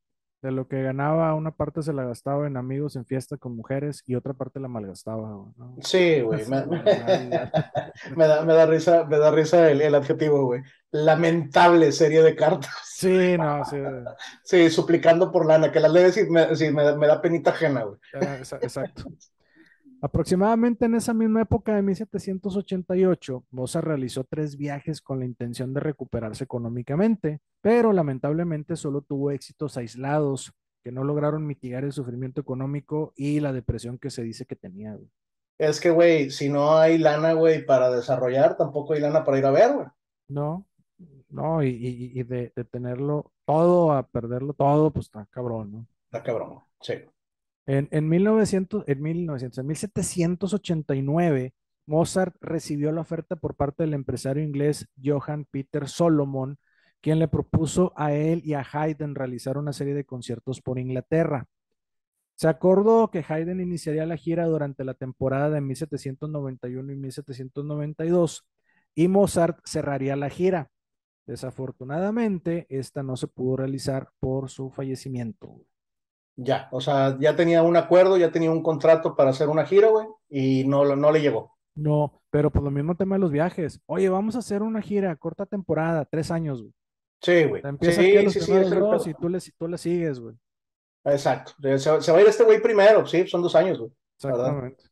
[0.42, 4.02] de lo que ganaba, una parte se la gastaba en amigos, en fiesta con mujeres
[4.06, 5.44] y otra parte la malgastaba.
[5.82, 6.44] Sí, güey.
[8.16, 10.62] Me, da, risa, me da risa el, adjetivo, güey.
[10.90, 12.74] Lamentable serie de cartas.
[12.84, 13.76] Sí, no, sí.
[14.42, 17.98] sí, suplicando por lana, que las lees y me, sí, me, da penita ajena, güey.
[18.14, 19.04] Ah, exacto.
[20.02, 25.80] Aproximadamente en esa misma época de 1788, Mozart realizó tres viajes con la intención de
[25.80, 33.12] recuperarse económicamente, pero lamentablemente solo tuvo éxitos aislados que no lograron mitigar el sufrimiento económico
[33.14, 34.98] y la depresión que se dice que tenía.
[35.58, 39.44] Es que, güey, si no hay lana, güey, para desarrollar, tampoco hay lana para ir
[39.44, 39.86] a ver, güey.
[40.28, 40.66] No,
[41.28, 45.86] no, y, de, de, tenerlo todo a perderlo todo, pues está cabrón, ¿no?
[46.06, 46.94] Está cabrón, sí.
[47.70, 51.54] En, en, 1900, en, 1900, en 1789,
[51.86, 56.58] Mozart recibió la oferta por parte del empresario inglés Johann Peter Solomon,
[57.00, 61.46] quien le propuso a él y a Haydn realizar una serie de conciertos por Inglaterra.
[62.34, 68.48] Se acordó que Haydn iniciaría la gira durante la temporada de 1791 y 1792
[68.96, 70.72] y Mozart cerraría la gira.
[71.24, 75.69] Desafortunadamente, esta no se pudo realizar por su fallecimiento.
[76.42, 79.88] Ya, o sea, ya tenía un acuerdo, ya tenía un contrato para hacer una gira,
[79.88, 81.54] güey, y no, no le llegó.
[81.74, 83.80] No, pero por lo mismo tema de los viajes.
[83.84, 86.72] Oye, vamos a hacer una gira, corta temporada, tres años, güey.
[87.20, 87.60] Sí, güey.
[87.62, 90.34] Empieza sí, los sí, sí, dos y tú le, tú le sigues, güey.
[91.04, 91.52] Exacto.
[91.78, 93.90] Se, va a ir este güey primero, sí, son dos años, güey.
[94.16, 94.84] Exactamente.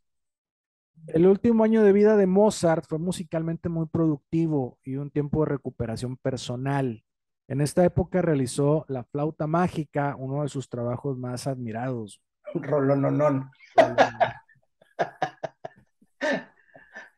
[1.06, 5.52] El último año de vida de Mozart fue musicalmente muy productivo y un tiempo de
[5.52, 7.04] recuperación personal.
[7.48, 12.20] En esta época realizó La flauta mágica, uno de sus trabajos más admirados.
[12.54, 13.50] Rolononon.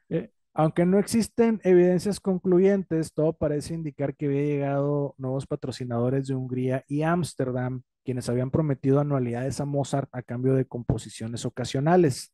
[0.08, 6.36] eh, aunque no existen evidencias concluyentes, todo parece indicar que había llegado nuevos patrocinadores de
[6.36, 12.32] Hungría y Ámsterdam, quienes habían prometido anualidades a Mozart a cambio de composiciones ocasionales.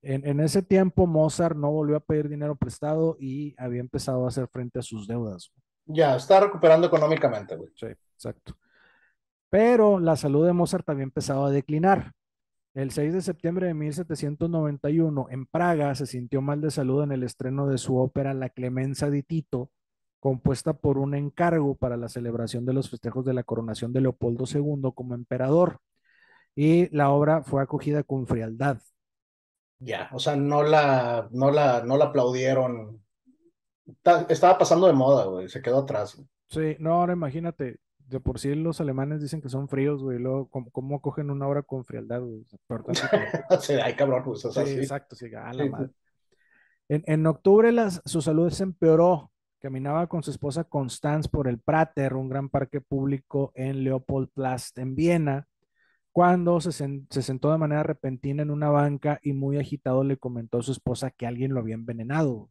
[0.00, 4.28] En, en, ese tiempo, Mozart no volvió a pedir dinero prestado y había empezado a
[4.28, 5.52] hacer frente a sus deudas.
[5.86, 7.70] Ya, está recuperando económicamente, güey.
[7.74, 8.56] Sí, exacto.
[9.48, 12.12] Pero la salud de Mozart había empezado a declinar.
[12.74, 17.22] El 6 de septiembre de 1791, en Praga, se sintió mal de salud en el
[17.22, 19.70] estreno de su ópera La Clemenza di Tito,
[20.20, 24.44] compuesta por un encargo para la celebración de los festejos de la coronación de Leopoldo
[24.52, 25.78] II como emperador.
[26.54, 28.78] Y la obra fue acogida con frialdad.
[29.78, 33.05] Ya, o sea, no la, no la, no la aplaudieron
[34.28, 36.20] estaba pasando de moda, güey, se quedó atrás.
[36.48, 40.48] Sí, no, ahora imagínate, de por sí los alemanes dicen que son fríos, güey, luego,
[40.48, 42.44] ¿cómo, cogen una hora con frialdad, güey?
[43.60, 45.90] sí, ay, cabrón, pues, o sí, exacto, sí, a la madre.
[46.88, 49.32] En, en, octubre las, su salud se empeoró.
[49.58, 54.94] Caminaba con su esposa Constance por el Prater, un gran parque público en Leopoldplatz, en
[54.94, 55.48] Viena,
[56.12, 60.58] cuando se, se, sentó de manera repentina en una banca y muy agitado le comentó
[60.58, 62.50] a su esposa que alguien lo había envenenado.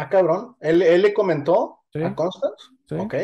[0.00, 0.54] Ah, cabrón.
[0.60, 2.66] ¿Él, le comentó a Constance?
[2.88, 2.94] Sí.
[2.94, 3.14] Ok.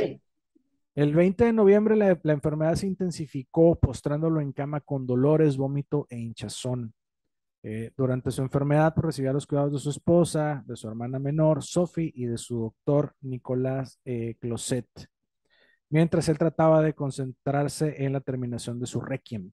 [0.97, 6.19] El 20 de noviembre la, enfermedad se intensificó, postrándolo en cama con dolores, vómito e
[6.19, 6.93] hinchazón.
[7.63, 12.13] Eh, durante su enfermedad recibía los cuidados de su esposa, de su hermana menor, Sophie,
[12.13, 14.89] y de su doctor, Nicolás eh, Closet,
[15.91, 19.53] mientras él trataba de concentrarse en la terminación de su requiem.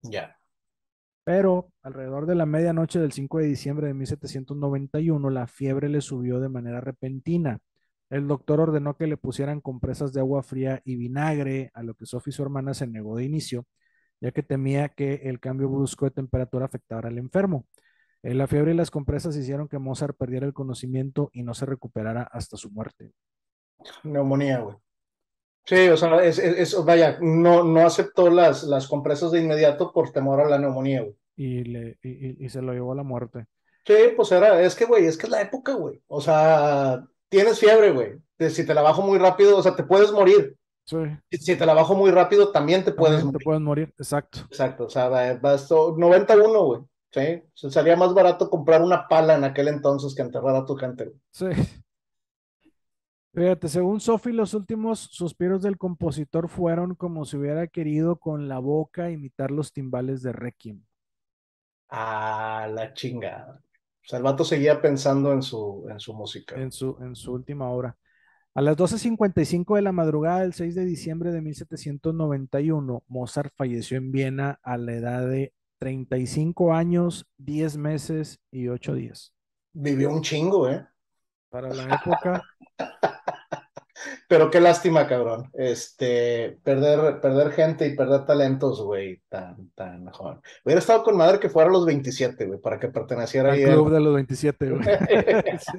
[0.00, 0.34] Ya.
[1.24, 6.40] Pero alrededor de la medianoche del 5 de diciembre de 1791, la fiebre le subió
[6.40, 7.60] de manera repentina.
[8.10, 12.06] El doctor ordenó que le pusieran compresas de agua fría y vinagre, a lo que
[12.06, 13.66] Sophie y su hermana se negó de inicio,
[14.20, 17.66] ya que temía que el cambio brusco de temperatura afectara al enfermo.
[18.22, 21.66] Eh, la fiebre y las compresas hicieron que Mozart perdiera el conocimiento y no se
[21.66, 23.12] recuperara hasta su muerte.
[24.04, 24.76] Neumonía, güey.
[25.64, 29.92] Sí, o sea, es, es, es- vaya, no, no aceptó las, las compresas de inmediato
[29.92, 31.14] por temor a la neumonía, güey.
[31.36, 33.46] Y, le, y, y- y se lo llevó a la muerte.
[33.86, 36.00] Sí, pues era, es que, güey, es que es la época, güey.
[36.08, 38.12] O sea, tienes fiebre, güey.
[38.50, 40.56] Si te la bajo muy rápido, o sea, te puedes morir.
[40.84, 40.96] Sí,
[41.30, 43.44] Si te la bajo muy rápido, también te puedes también te morir.
[43.44, 44.40] puedes morir, exacto.
[44.50, 46.80] Exacto, o sea, va- va esto- 91, güey.
[47.12, 50.64] Sí, o sea, salía más barato comprar una pala en aquel entonces que enterrar a
[50.66, 51.16] tu gente, güey.
[51.30, 51.46] Sí.
[53.34, 58.58] Fíjate, según Sophie, los últimos suspiros del compositor fueron como si hubiera querido con la
[58.58, 60.82] boca imitar los timbales de Requiem
[61.88, 63.62] Ah, la chingada.
[64.02, 66.56] O sea, el vato seguía pensando en su, en su música.
[66.56, 67.96] en su, en su última obra.
[68.54, 74.12] A las 12.55 de la madrugada del 6 de diciembre de 1791, Mozart falleció en
[74.12, 79.32] Viena a la edad de 35 años, 10 meses y 8 días.
[79.72, 80.86] Vivió un chingo, ¿eh?
[81.48, 82.42] Para la época,
[84.28, 85.50] Pero qué lástima, cabrón.
[85.54, 90.40] Este, perder, perder gente y perder talentos, güey, tan, tan joven.
[90.64, 93.90] Hubiera estado con madre que fuera a los 27, güey, para que perteneciera al club
[93.90, 94.82] de los 27, güey.
[95.58, 95.78] Sí,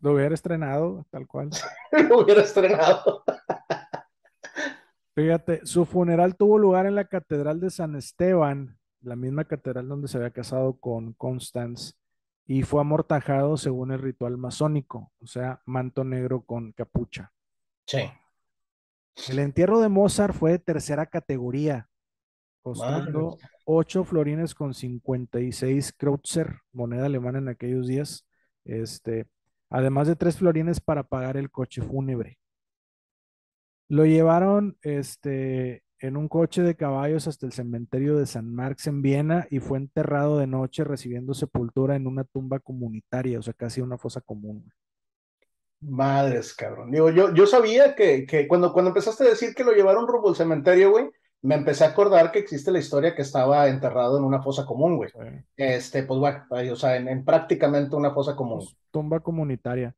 [0.00, 1.50] Lo hubiera estrenado, tal cual.
[2.08, 3.22] Lo hubiera estrenado.
[5.14, 10.08] Fíjate, su funeral tuvo lugar en la Catedral de San Esteban, la misma catedral donde
[10.08, 11.94] se había casado con Constance,
[12.52, 17.32] y fue amortajado según el ritual masónico, o sea, manto negro con capucha.
[17.86, 18.10] Sí.
[19.28, 21.88] El entierro de Mozart fue de tercera categoría,
[22.60, 28.26] costando 8 florines con 56 Kreutzer, moneda alemana en aquellos días,
[28.64, 29.28] este,
[29.68, 32.40] además de 3 florines para pagar el coche fúnebre.
[33.86, 39.02] Lo llevaron este, en un coche de caballos hasta el cementerio de San Marx en
[39.02, 43.80] Viena y fue enterrado de noche recibiendo sepultura en una tumba comunitaria, o sea, casi
[43.80, 44.72] una fosa común.
[45.80, 46.90] Madres, cabrón.
[46.90, 50.28] Digo, yo, yo sabía que, que cuando, cuando empezaste a decir que lo llevaron rumbo
[50.28, 51.10] al cementerio, güey,
[51.42, 54.96] me empecé a acordar que existe la historia que estaba enterrado en una fosa común,
[54.96, 55.10] güey.
[55.56, 58.58] Este, pues bueno, o sea, en, en prácticamente una fosa común.
[58.58, 59.94] pues, tumba comunitaria.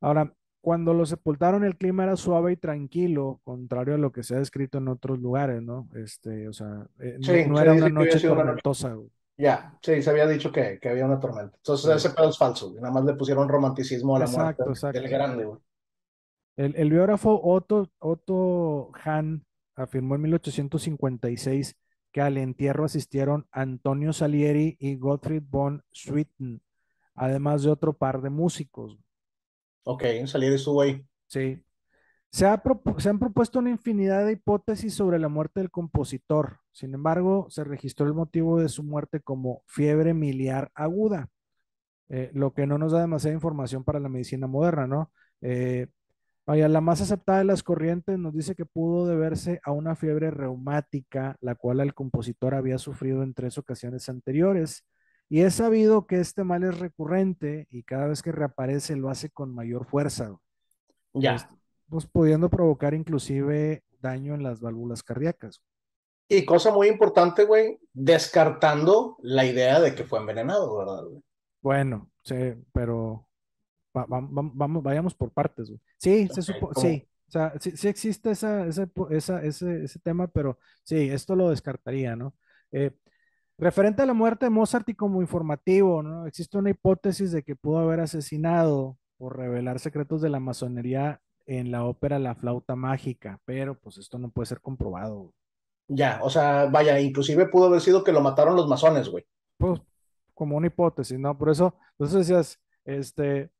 [0.00, 0.30] Ahora,
[0.66, 4.40] cuando lo sepultaron, el clima era suave y tranquilo, contrario a lo que se ha
[4.40, 5.88] descrito en otros lugares, ¿no?
[5.94, 8.96] Este, o sea, eh, no, Sí, no se era una noche una tormentosa.
[9.38, 11.56] Ya, sí, se había dicho que, que había una tormenta.
[11.56, 12.08] Entonces, Sí.
[12.08, 12.80] ese pedo es falso, güey.
[12.82, 15.00] Nada más le pusieron romanticismo a la Exacto, muerte exacto.
[15.00, 15.60] del grande, güey.
[16.56, 19.44] El, el biógrafo Otto, Otto Hahn
[19.76, 21.76] afirmó en 1856
[22.10, 26.60] que al entierro asistieron Antonio Salieri y Gottfried von Swieten,
[27.14, 28.98] además de otro par de músicos.
[29.88, 31.00] Ok, salir estuvo ahí.
[31.28, 31.62] Sí.
[32.28, 32.60] Se, ha
[32.98, 36.58] se han propuesto una infinidad de hipótesis sobre la muerte del compositor.
[36.72, 41.28] Sin embargo, se registró el motivo de su muerte como fiebre miliar aguda,
[42.08, 45.12] eh, lo que no nos da demasiada información para la medicina moderna, ¿no?
[45.40, 45.86] Eh,
[46.46, 50.32] vaya, la más aceptada de las corrientes nos dice que pudo deberse a una fiebre
[50.32, 54.84] reumática, la cual el compositor había sufrido en tres ocasiones anteriores.
[55.28, 59.30] Y es sabido que este mal es recurrente y cada vez que reaparece lo hace
[59.30, 60.36] con mayor fuerza.
[61.14, 61.34] Ya.
[61.34, 61.54] Este,
[61.88, 65.62] pues pudiendo provocar inclusive daño en las válvulas cardíacas.
[66.28, 71.22] Y cosa muy importante, güey, descartando la idea de que fue envenenado, ¿verdad, güey?
[71.60, 72.34] Bueno, sí,
[72.72, 73.28] pero
[73.96, 75.68] va- va- va- vamos, vayamos por partes.
[75.68, 75.80] güey.
[75.98, 79.98] Sí, se Ok, supo, sí, o sea, sí, sí existe esa, esa, esa- ese, ese
[80.00, 82.34] tema, pero sí, esto lo descartaría, ¿no?
[82.72, 82.92] Eh,
[83.58, 86.26] referente a la muerte de Mozart y como informativo, ¿no?
[86.26, 91.70] Existe una hipótesis de que pudo haber asesinado por revelar secretos de la masonería en
[91.70, 95.32] la ópera La Flauta Mágica, pero pues esto no puede ser comprobado.
[95.88, 99.24] Ya, o sea, vaya, inclusive pudo haber sido que lo mataron los masones, güey.
[99.56, 99.80] Pues
[100.34, 101.36] como una hipótesis, ¿no?
[101.38, 103.50] Por eso, eso decías, este,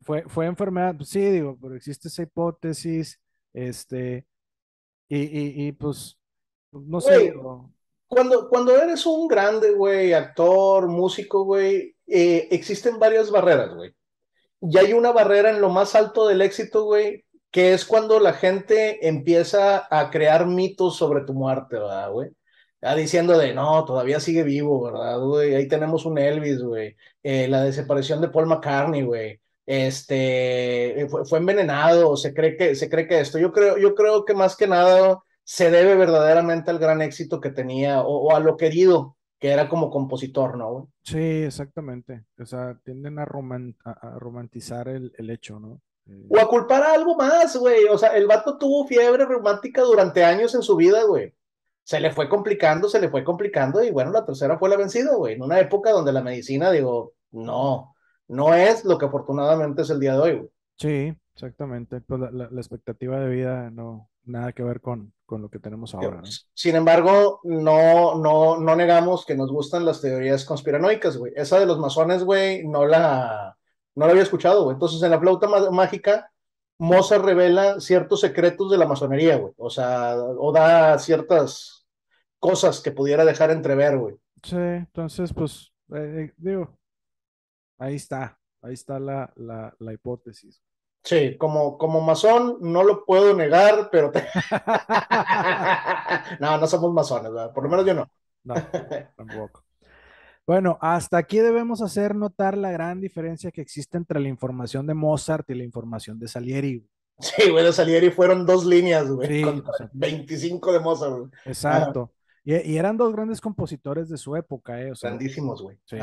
[0.00, 3.20] fue, fue enfermedad, pues sí, digo, pero existe esa hipótesis,
[3.52, 4.26] este,
[5.08, 6.18] y, y, y, pues,
[6.72, 7.70] no sé, digo,
[8.08, 13.94] Cuando, cuando eres un grande, güey, actor, músico, güey, eh, existen varias barreras, güey.
[14.60, 18.32] Y hay una barrera en lo más alto del éxito, güey, que es cuando la
[18.32, 22.30] gente empieza a crear mitos sobre tu muerte, ¿verdad, güey?
[22.82, 25.54] Ya diciendo de, no, todavía sigue vivo, ¿verdad, güey?
[25.54, 26.96] Ahí tenemos un Elvis, güey.
[27.22, 29.40] Eh, la desaparición de Paul McCartney, güey.
[29.66, 33.38] Este, eh, fue, fue envenenado, se cree que, se cree que esto.
[33.38, 37.50] Yo creo, yo creo que más que nada se debe verdaderamente al gran éxito que
[37.50, 40.90] tenía o, a lo querido que era como compositor, ¿no?
[41.04, 42.24] Sí, exactamente.
[42.36, 45.80] O sea, tienden a, a, romantizar el, el, hecho, ¿no?
[46.06, 47.84] Eh, o a culpar a algo más, güey.
[47.84, 51.32] O sea, el vato tuvo fiebre romántica durante años en su vida, güey.
[51.84, 55.14] Se le fue complicando, se le fue complicando y bueno, la tercera fue la vencida,
[55.14, 55.34] güey.
[55.34, 57.94] En una época donde la medicina, digo, no,
[58.26, 60.50] no es lo que afortunadamente es el día de hoy, güey.
[60.76, 62.00] Sí, exactamente.
[62.00, 65.94] Pues la, la expectativa de vida no, nada que ver con, con lo que tenemos
[65.94, 66.22] ahora.
[66.54, 71.32] Sin embargo, no, no, no negamos que nos gustan las teorías conspiranoicas, güey.
[71.36, 73.58] Esa de los masones, güey, no la,
[73.96, 74.74] no la había escuchado, güey.
[74.74, 76.32] Entonces, en la flauta mágica,
[76.78, 79.52] Mozart revela ciertos secretos de la masonería, güey.
[79.58, 81.86] O sea, o da ciertas
[82.38, 84.14] cosas que pudiera dejar entrever, güey.
[84.42, 86.78] Sí, entonces, pues, eh, digo,
[87.78, 90.62] ahí está, ahí está la, la, la hipótesis.
[91.06, 94.10] Sí, como, como masón no lo puedo negar, pero...
[96.40, 97.52] no, no somos masones, ¿verdad?
[97.52, 98.10] por lo menos yo no.
[98.42, 98.54] No,
[99.16, 99.62] tampoco.
[100.44, 104.94] Bueno, hasta aquí debemos hacer notar la gran diferencia que existe entre la información de
[104.94, 106.84] Mozart y la información de Salieri.
[107.20, 111.18] Sí, güey, de Salieri fueron dos líneas, güey, sí, 25 de Mozart.
[111.18, 111.30] Güey.
[111.44, 112.12] Exacto.
[112.44, 114.90] Y, y, eran dos grandes compositores de su época, ¿eh?
[114.90, 115.78] O Grandísimos, güey.
[115.84, 115.98] Sí.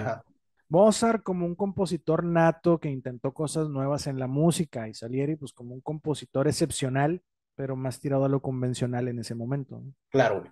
[0.69, 5.53] Mozart como un compositor nato que intentó cosas nuevas en la música y Salieri pues
[5.53, 7.21] como un compositor excepcional,
[7.55, 9.83] pero más tirado a lo convencional en ese momento.
[10.09, 10.43] Claro.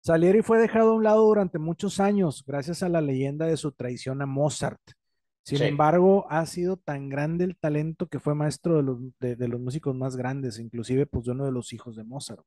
[0.00, 3.72] Salieri fue dejado a un lado durante muchos años gracias a la leyenda de su
[3.72, 4.80] traición a Mozart.
[5.42, 9.60] Sin embargo, ha sido tan grande el talento que fue maestro de los, de, los
[9.60, 12.42] músicos más grandes, inclusive pues de uno de los hijos de Mozart.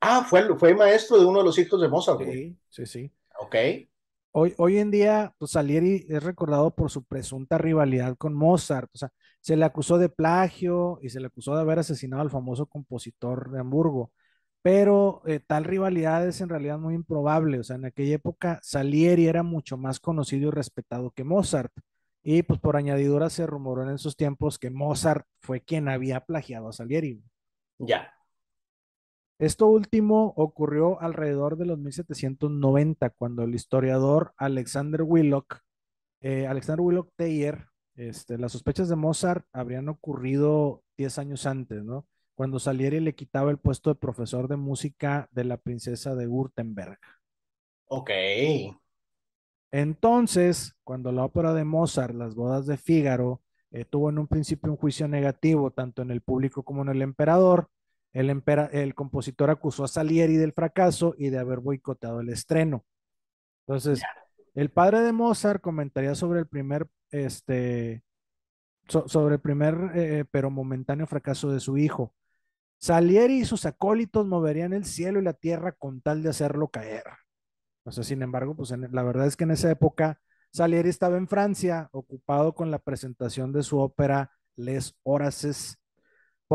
[0.00, 2.22] Ah, fue, fue maestro de uno de los hijos de Mozart.
[2.24, 3.12] Sí, sí, sí.
[3.38, 3.54] Ok.
[4.36, 8.90] Hoy, en día, pues Salieri es recordado por su presunta rivalidad con Mozart.
[8.92, 9.10] O sea,
[9.40, 13.52] se le acusó de plagio y se le acusó de haber asesinado al famoso compositor
[13.52, 14.10] de Hamburgo.
[14.60, 17.60] Pero eh, tal rivalidad es en realidad muy improbable.
[17.60, 21.72] O sea, en aquella época Salieri era mucho más conocido y respetado que Mozart.
[22.24, 26.68] Y pues por añadidura se rumoró en esos tiempos que Mozart fue quien había plagiado
[26.68, 27.22] a Salieri.
[27.78, 28.13] Ya.
[29.38, 35.58] Esto último ocurrió alrededor de los 1790, cuando el historiador Alexander Willock,
[36.20, 37.66] eh, Alexander Willock Thayer,
[37.96, 42.06] este, las sospechas de Mozart habrían ocurrido 10 años antes, ¿no?
[42.36, 46.98] Cuando Salieri le quitaba el puesto de profesor de música de la princesa de Württemberg.
[47.86, 48.10] Ok.
[49.70, 54.70] Entonces, cuando la ópera de Mozart, Las bodas de Fígaro, eh, tuvo en un principio
[54.70, 57.68] un juicio negativo tanto en el público como en el emperador,
[58.14, 58.42] el,
[58.72, 62.84] el compositor acusó a Salieri del fracaso y de haber boicoteado el estreno.
[63.66, 64.02] Entonces,
[64.54, 68.04] el padre de Mozart comentaría sobre el primer, este,
[68.86, 72.14] sobre el primer, eh, pero momentáneo fracaso de su hijo.
[72.78, 77.04] Salieri y sus acólitos moverían el cielo y la tierra con tal de hacerlo caer.
[77.84, 81.26] O sea, sin embargo, pues la verdad es que en esa época Salieri estaba en
[81.26, 85.78] Francia, ocupado con la presentación de su ópera Les Horaces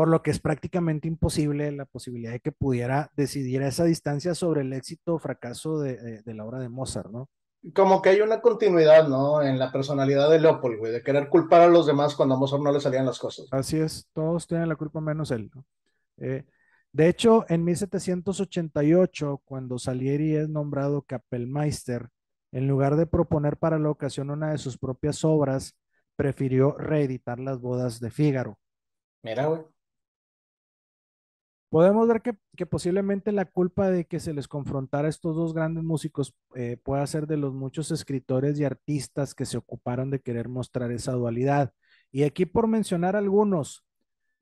[0.00, 4.34] por lo que es prácticamente imposible la posibilidad de que pudiera decidir a esa distancia
[4.34, 7.28] sobre el éxito o fracaso de, la obra de Mozart, ¿no?
[7.74, 9.42] Como que hay una continuidad, ¿no?
[9.42, 12.62] En la personalidad de Leopold, güey, de querer culpar a los demás cuando a Mozart
[12.62, 13.46] no le salían las cosas.
[13.50, 15.66] Así es, todos tienen la culpa menos él, ¿no?
[16.16, 16.46] Eh,
[16.92, 22.08] de hecho, en 1788, cuando Salieri es nombrado Kapellmeister,
[22.52, 25.76] en lugar de proponer para la ocasión una de sus propias obras,
[26.16, 28.58] prefirió reeditar las bodas de Fígaro.
[29.22, 29.60] Mira, güey
[31.70, 35.84] podemos ver que, posiblemente la culpa de que se les confrontara a estos dos grandes
[35.84, 40.48] músicos eh, pueda ser de los muchos escritores y artistas que se ocuparon de querer
[40.48, 41.72] mostrar esa dualidad.
[42.12, 43.84] Y aquí por mencionar algunos,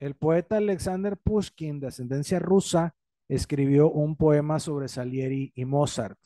[0.01, 2.95] el poeta Alexander Pushkin, de ascendencia rusa,
[3.29, 6.19] escribió un poema sobre Salieri y Mozart.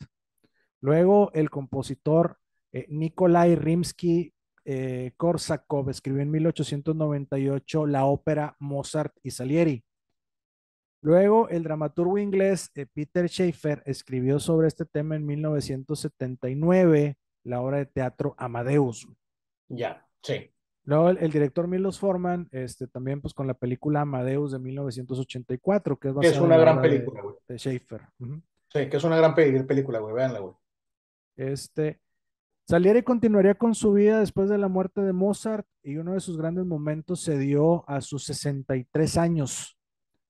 [0.79, 2.37] Luego el compositor
[2.71, 4.33] eh, Nikolai Rimsky
[4.65, 9.83] eh, Korsakov escribió en 1898 la ópera Mozart y Salieri.
[11.03, 17.79] Luego, el dramaturgo inglés eh, Peter Schaeffer escribió sobre este tema en 1979 la obra
[17.79, 19.05] de teatro Amadeus.
[19.67, 20.49] Ya, sí.
[20.85, 26.07] Luego, el, director Milos Forman, este, también pues con la película Amadeus de 1984, que
[26.07, 27.35] es, es una gran película, güey.
[27.49, 28.01] De, Schaeffer.
[28.69, 30.53] Sí, que es una gran película, güey, véanla, güey.
[31.35, 31.99] Este,
[32.65, 36.37] Salieri continuaría con su vida después de la muerte de Mozart y uno de sus
[36.37, 39.77] grandes momentos se dio a sus 63 años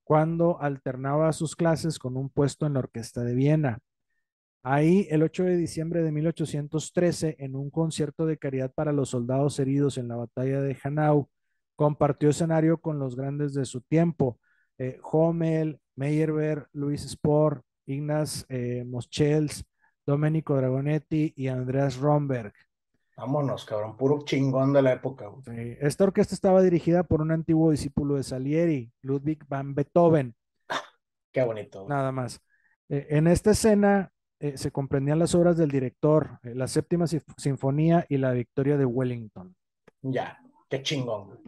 [0.04, 3.80] cuando alternaba sus clases con un puesto en la Orquesta de Viena.
[4.62, 9.58] Ahí, el 8 de diciembre de 1813, en un concierto de caridad para los soldados
[9.58, 11.28] heridos en la batalla de Hanau,
[11.76, 14.38] compartió escenario con los grandes de su tiempo,
[14.78, 19.64] eh, Hommel, Meyerbeer, Luis Spohr, Ignaz eh, Moschels,
[20.06, 22.54] Domenico Dragonetti y Andreas Romberg.
[23.16, 25.30] Vámonos, cabrón, puro chingón de la época.
[25.44, 25.76] Sí.
[25.80, 30.34] Esta orquesta estaba dirigida por un antiguo discípulo de Salieri, Ludwig van Beethoven.
[31.32, 31.86] Qué bonito.
[31.88, 32.40] Nada más.
[32.88, 38.04] Eh, en esta escena eh, se comprendían las obras del director, eh, la séptima sinfonía
[38.08, 39.54] y la victoria de Wellington.
[40.02, 40.38] Ya,
[40.68, 41.28] qué chingón.
[41.28, 41.38] Güey.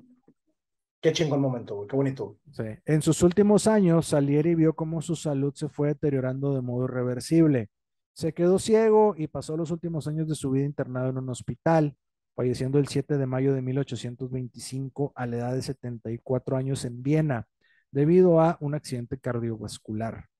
[1.00, 2.38] Qué chingón momento, güey, qué bonito.
[2.52, 2.64] Sí.
[2.84, 7.68] En sus últimos años, Salieri vio cómo su salud se fue deteriorando de modo irreversible.
[8.16, 11.94] Se quedó ciego y pasó los últimos años de su vida internado en un hospital,
[12.34, 17.46] falleciendo el 7 de mayo de 1825 a la edad de 74 años en Viena,
[17.90, 20.30] debido a un accidente cardiovascular.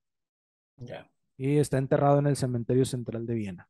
[1.37, 3.69] Y está enterrado en el cementerio central de Viena.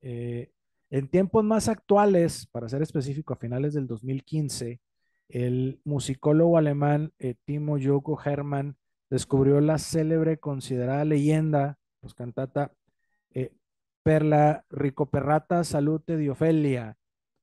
[0.00, 0.50] Eh,
[0.90, 4.80] en tiempos más actuales, para ser específico, a finales del 2015,
[5.28, 8.76] el musicólogo alemán eh, Timo Yoko Hermann
[9.10, 12.72] descubrió la célebre, considerada leyenda, pues cantata
[14.06, 16.96] Perla Ricoperrata Salute di Ofelia,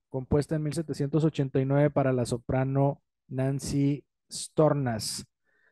[0.07, 5.25] compuesta en 1789 para la soprano Nancy Stornas.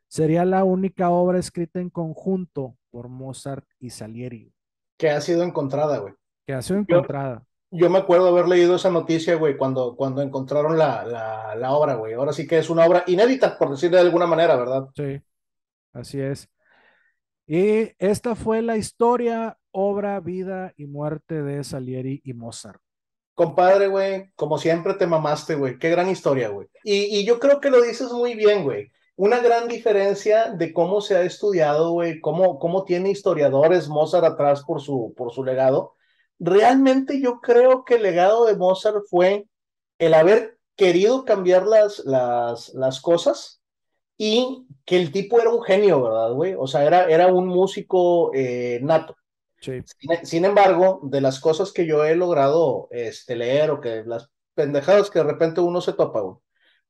[0.09, 4.53] Sería la única obra escrita en conjunto por Mozart y Salieri.
[4.97, 6.13] Que ha sido encontrada, güey.
[6.45, 7.45] Que ha sido encontrada.
[7.69, 11.71] Yo, yo me acuerdo haber leído esa noticia, güey, cuando, cuando encontraron la, la, la
[11.71, 12.15] obra, güey.
[12.15, 14.89] Ahora sí que es una obra inédita, por decirlo de alguna manera, ¿verdad?
[14.93, 15.21] Sí,
[15.93, 16.49] así es.
[17.53, 22.79] Y esta fue la historia, obra, vida y muerte de Salieri y Mozart.
[23.33, 25.77] Compadre, güey, como siempre te mamaste, güey.
[25.77, 26.69] Qué gran historia, güey.
[26.85, 28.89] Y, y yo creo que lo dices muy bien, güey.
[29.17, 34.63] Una gran diferencia de cómo se ha estudiado, güey, cómo, cómo tiene historiadores Mozart atrás
[34.63, 35.95] por su, por su legado.
[36.39, 39.45] Realmente yo creo que el legado de Mozart fue
[39.99, 43.60] el haber querido cambiar las, las, las cosas
[44.17, 46.55] y que el tipo era un genio, ¿verdad, güey?
[46.57, 49.15] O sea, era, era un músico eh, nato.
[49.59, 49.79] Sí.
[49.85, 54.29] Sin, sin, embargo, de las cosas que yo he logrado este, leer o que las
[54.55, 56.37] pendejadas que de repente uno se topa, güey,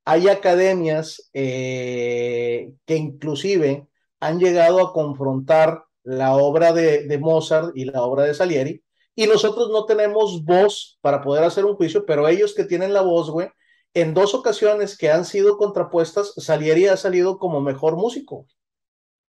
[0.04, 3.86] hay academias eh, que inclusive
[4.20, 8.82] han llegado a confrontar la obra de, de, Mozart y la obra de Salieri,
[9.14, 13.02] y nosotros no tenemos voz para poder hacer un juicio, pero ellos que tienen la
[13.02, 13.48] voz, güey,
[13.94, 18.46] en dos ocasiones que han sido contrapuestas, Salieri ha salido como mejor músico.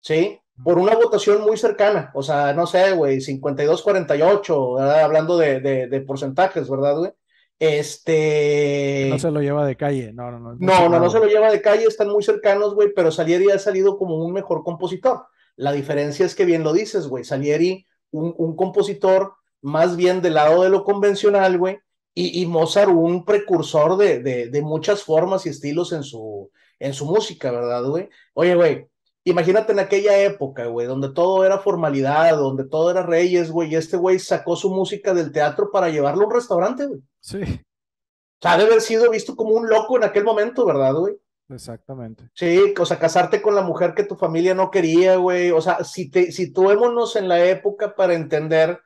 [0.01, 0.39] ¿Sí?
[0.63, 2.13] Por una votación muy cercana.
[2.15, 7.13] O sea, no sé, güey, 52-48, hablando de, de, de, porcentajes, ¿verdad, güey?
[7.59, 9.09] Este.
[9.11, 10.57] No se lo lleva de calle, no, no, no.
[10.59, 13.59] No, no, no se lo lleva de calle, están muy cercanos, güey, pero Salieri ha
[13.59, 15.27] salido como un mejor compositor.
[15.57, 17.25] La diferencia es que bien lo dices, güey.
[17.25, 21.79] Salieri, un, un compositor más bien del lado de lo convencional, güey,
[22.15, 26.95] y, y, Mozart un precursor de, de, de, muchas formas y estilos en su, en
[26.95, 28.09] su música, ¿verdad, güey?
[28.35, 28.89] Oye, güey,
[29.25, 33.77] imagínate en aquella época, güey, donde todo era formalidad, donde todo era reyes, güey, y
[33.77, 37.01] este güey sacó su música del teatro para llevarlo a un restaurante, güey.
[37.19, 37.43] Sí.
[37.43, 41.17] O sea, debe haber sido visto como un loco en aquel momento, ¿verdad, güey?
[41.49, 42.31] Exactamente.
[42.33, 45.51] Sí, o sea, casarte con la mujer que tu familia no quería, güey.
[45.51, 48.81] O sea, si te, situémonos en la época para entender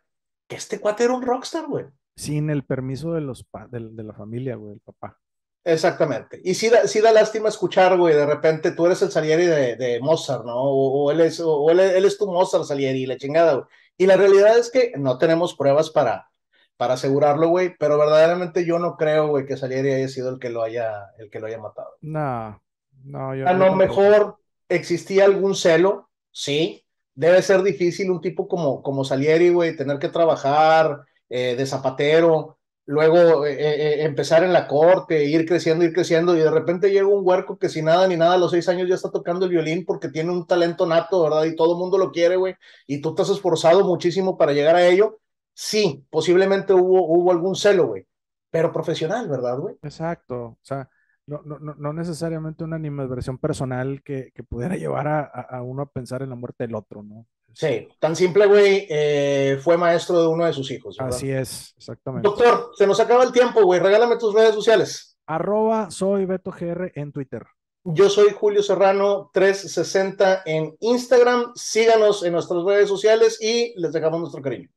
[0.46, 1.84] que este cuate era un rockstar, güey
[2.18, 5.18] sin el permiso de, los de, de la familia, güey, del papá.
[5.62, 6.40] Exactamente.
[6.42, 9.76] Y sí da, sí da lástima escuchar, güey, de repente tú eres el Salieri de,
[9.76, 10.56] de Mozart, ¿no?
[10.56, 13.66] O, o, él es, o él, él, es tu Mozart Salieri, la chingada, güey.
[13.96, 16.28] Y la realidad es que no tenemos pruebas para,
[16.76, 20.50] para asegurarlo, güey, pero verdaderamente yo no creo, güey, que Salieri haya sido el que
[20.50, 21.96] lo haya, el que lo haya matado.
[22.00, 22.60] No,
[23.04, 24.38] no, yo A lo mejor
[24.68, 26.84] existía algún celo, sí.
[27.14, 32.58] Debe ser difícil un tipo como, como Salieri, güey, tener que trabajar, eh, de zapatero,
[32.88, 37.06] luego eh, eh, empezar en la corte, ir creciendo, ir creciendo, y de repente llega
[37.06, 39.50] un huerco que sin nada ni nada a los seis años ya está tocando el
[39.50, 41.44] violín porque tiene un talento nato, ¿verdad?
[41.44, 42.54] Y todo el mundo lo quiere, güey,
[42.86, 45.20] y tú te has esforzado muchísimo para llegar a ello.
[45.52, 48.06] Sí, posiblemente hubo, hubo algún celo, güey,
[48.50, 49.76] pero profesional, ¿verdad, güey?
[49.82, 50.88] Exacto, o sea,
[51.28, 55.86] no, no, no necesariamente una animadversión personal que, que pudiera llevar a, a, uno a
[55.86, 57.26] pensar en la muerte del otro, ¿no?
[57.52, 60.96] Sí, tan simple, güey, eh, fue maestro de uno de sus hijos.
[60.96, 61.14] ¿verdad?
[61.14, 62.28] Así es, exactamente.
[62.28, 65.18] Doctor, se nos acaba el tiempo, güey, regálame tus redes sociales.
[65.26, 67.46] Arroba soy Beto GR en Twitter.
[67.84, 71.52] Yo soy Julio Serrano 360 en Instagram.
[71.54, 74.68] Síganos en nuestras redes sociales y les dejamos nuestro cariño.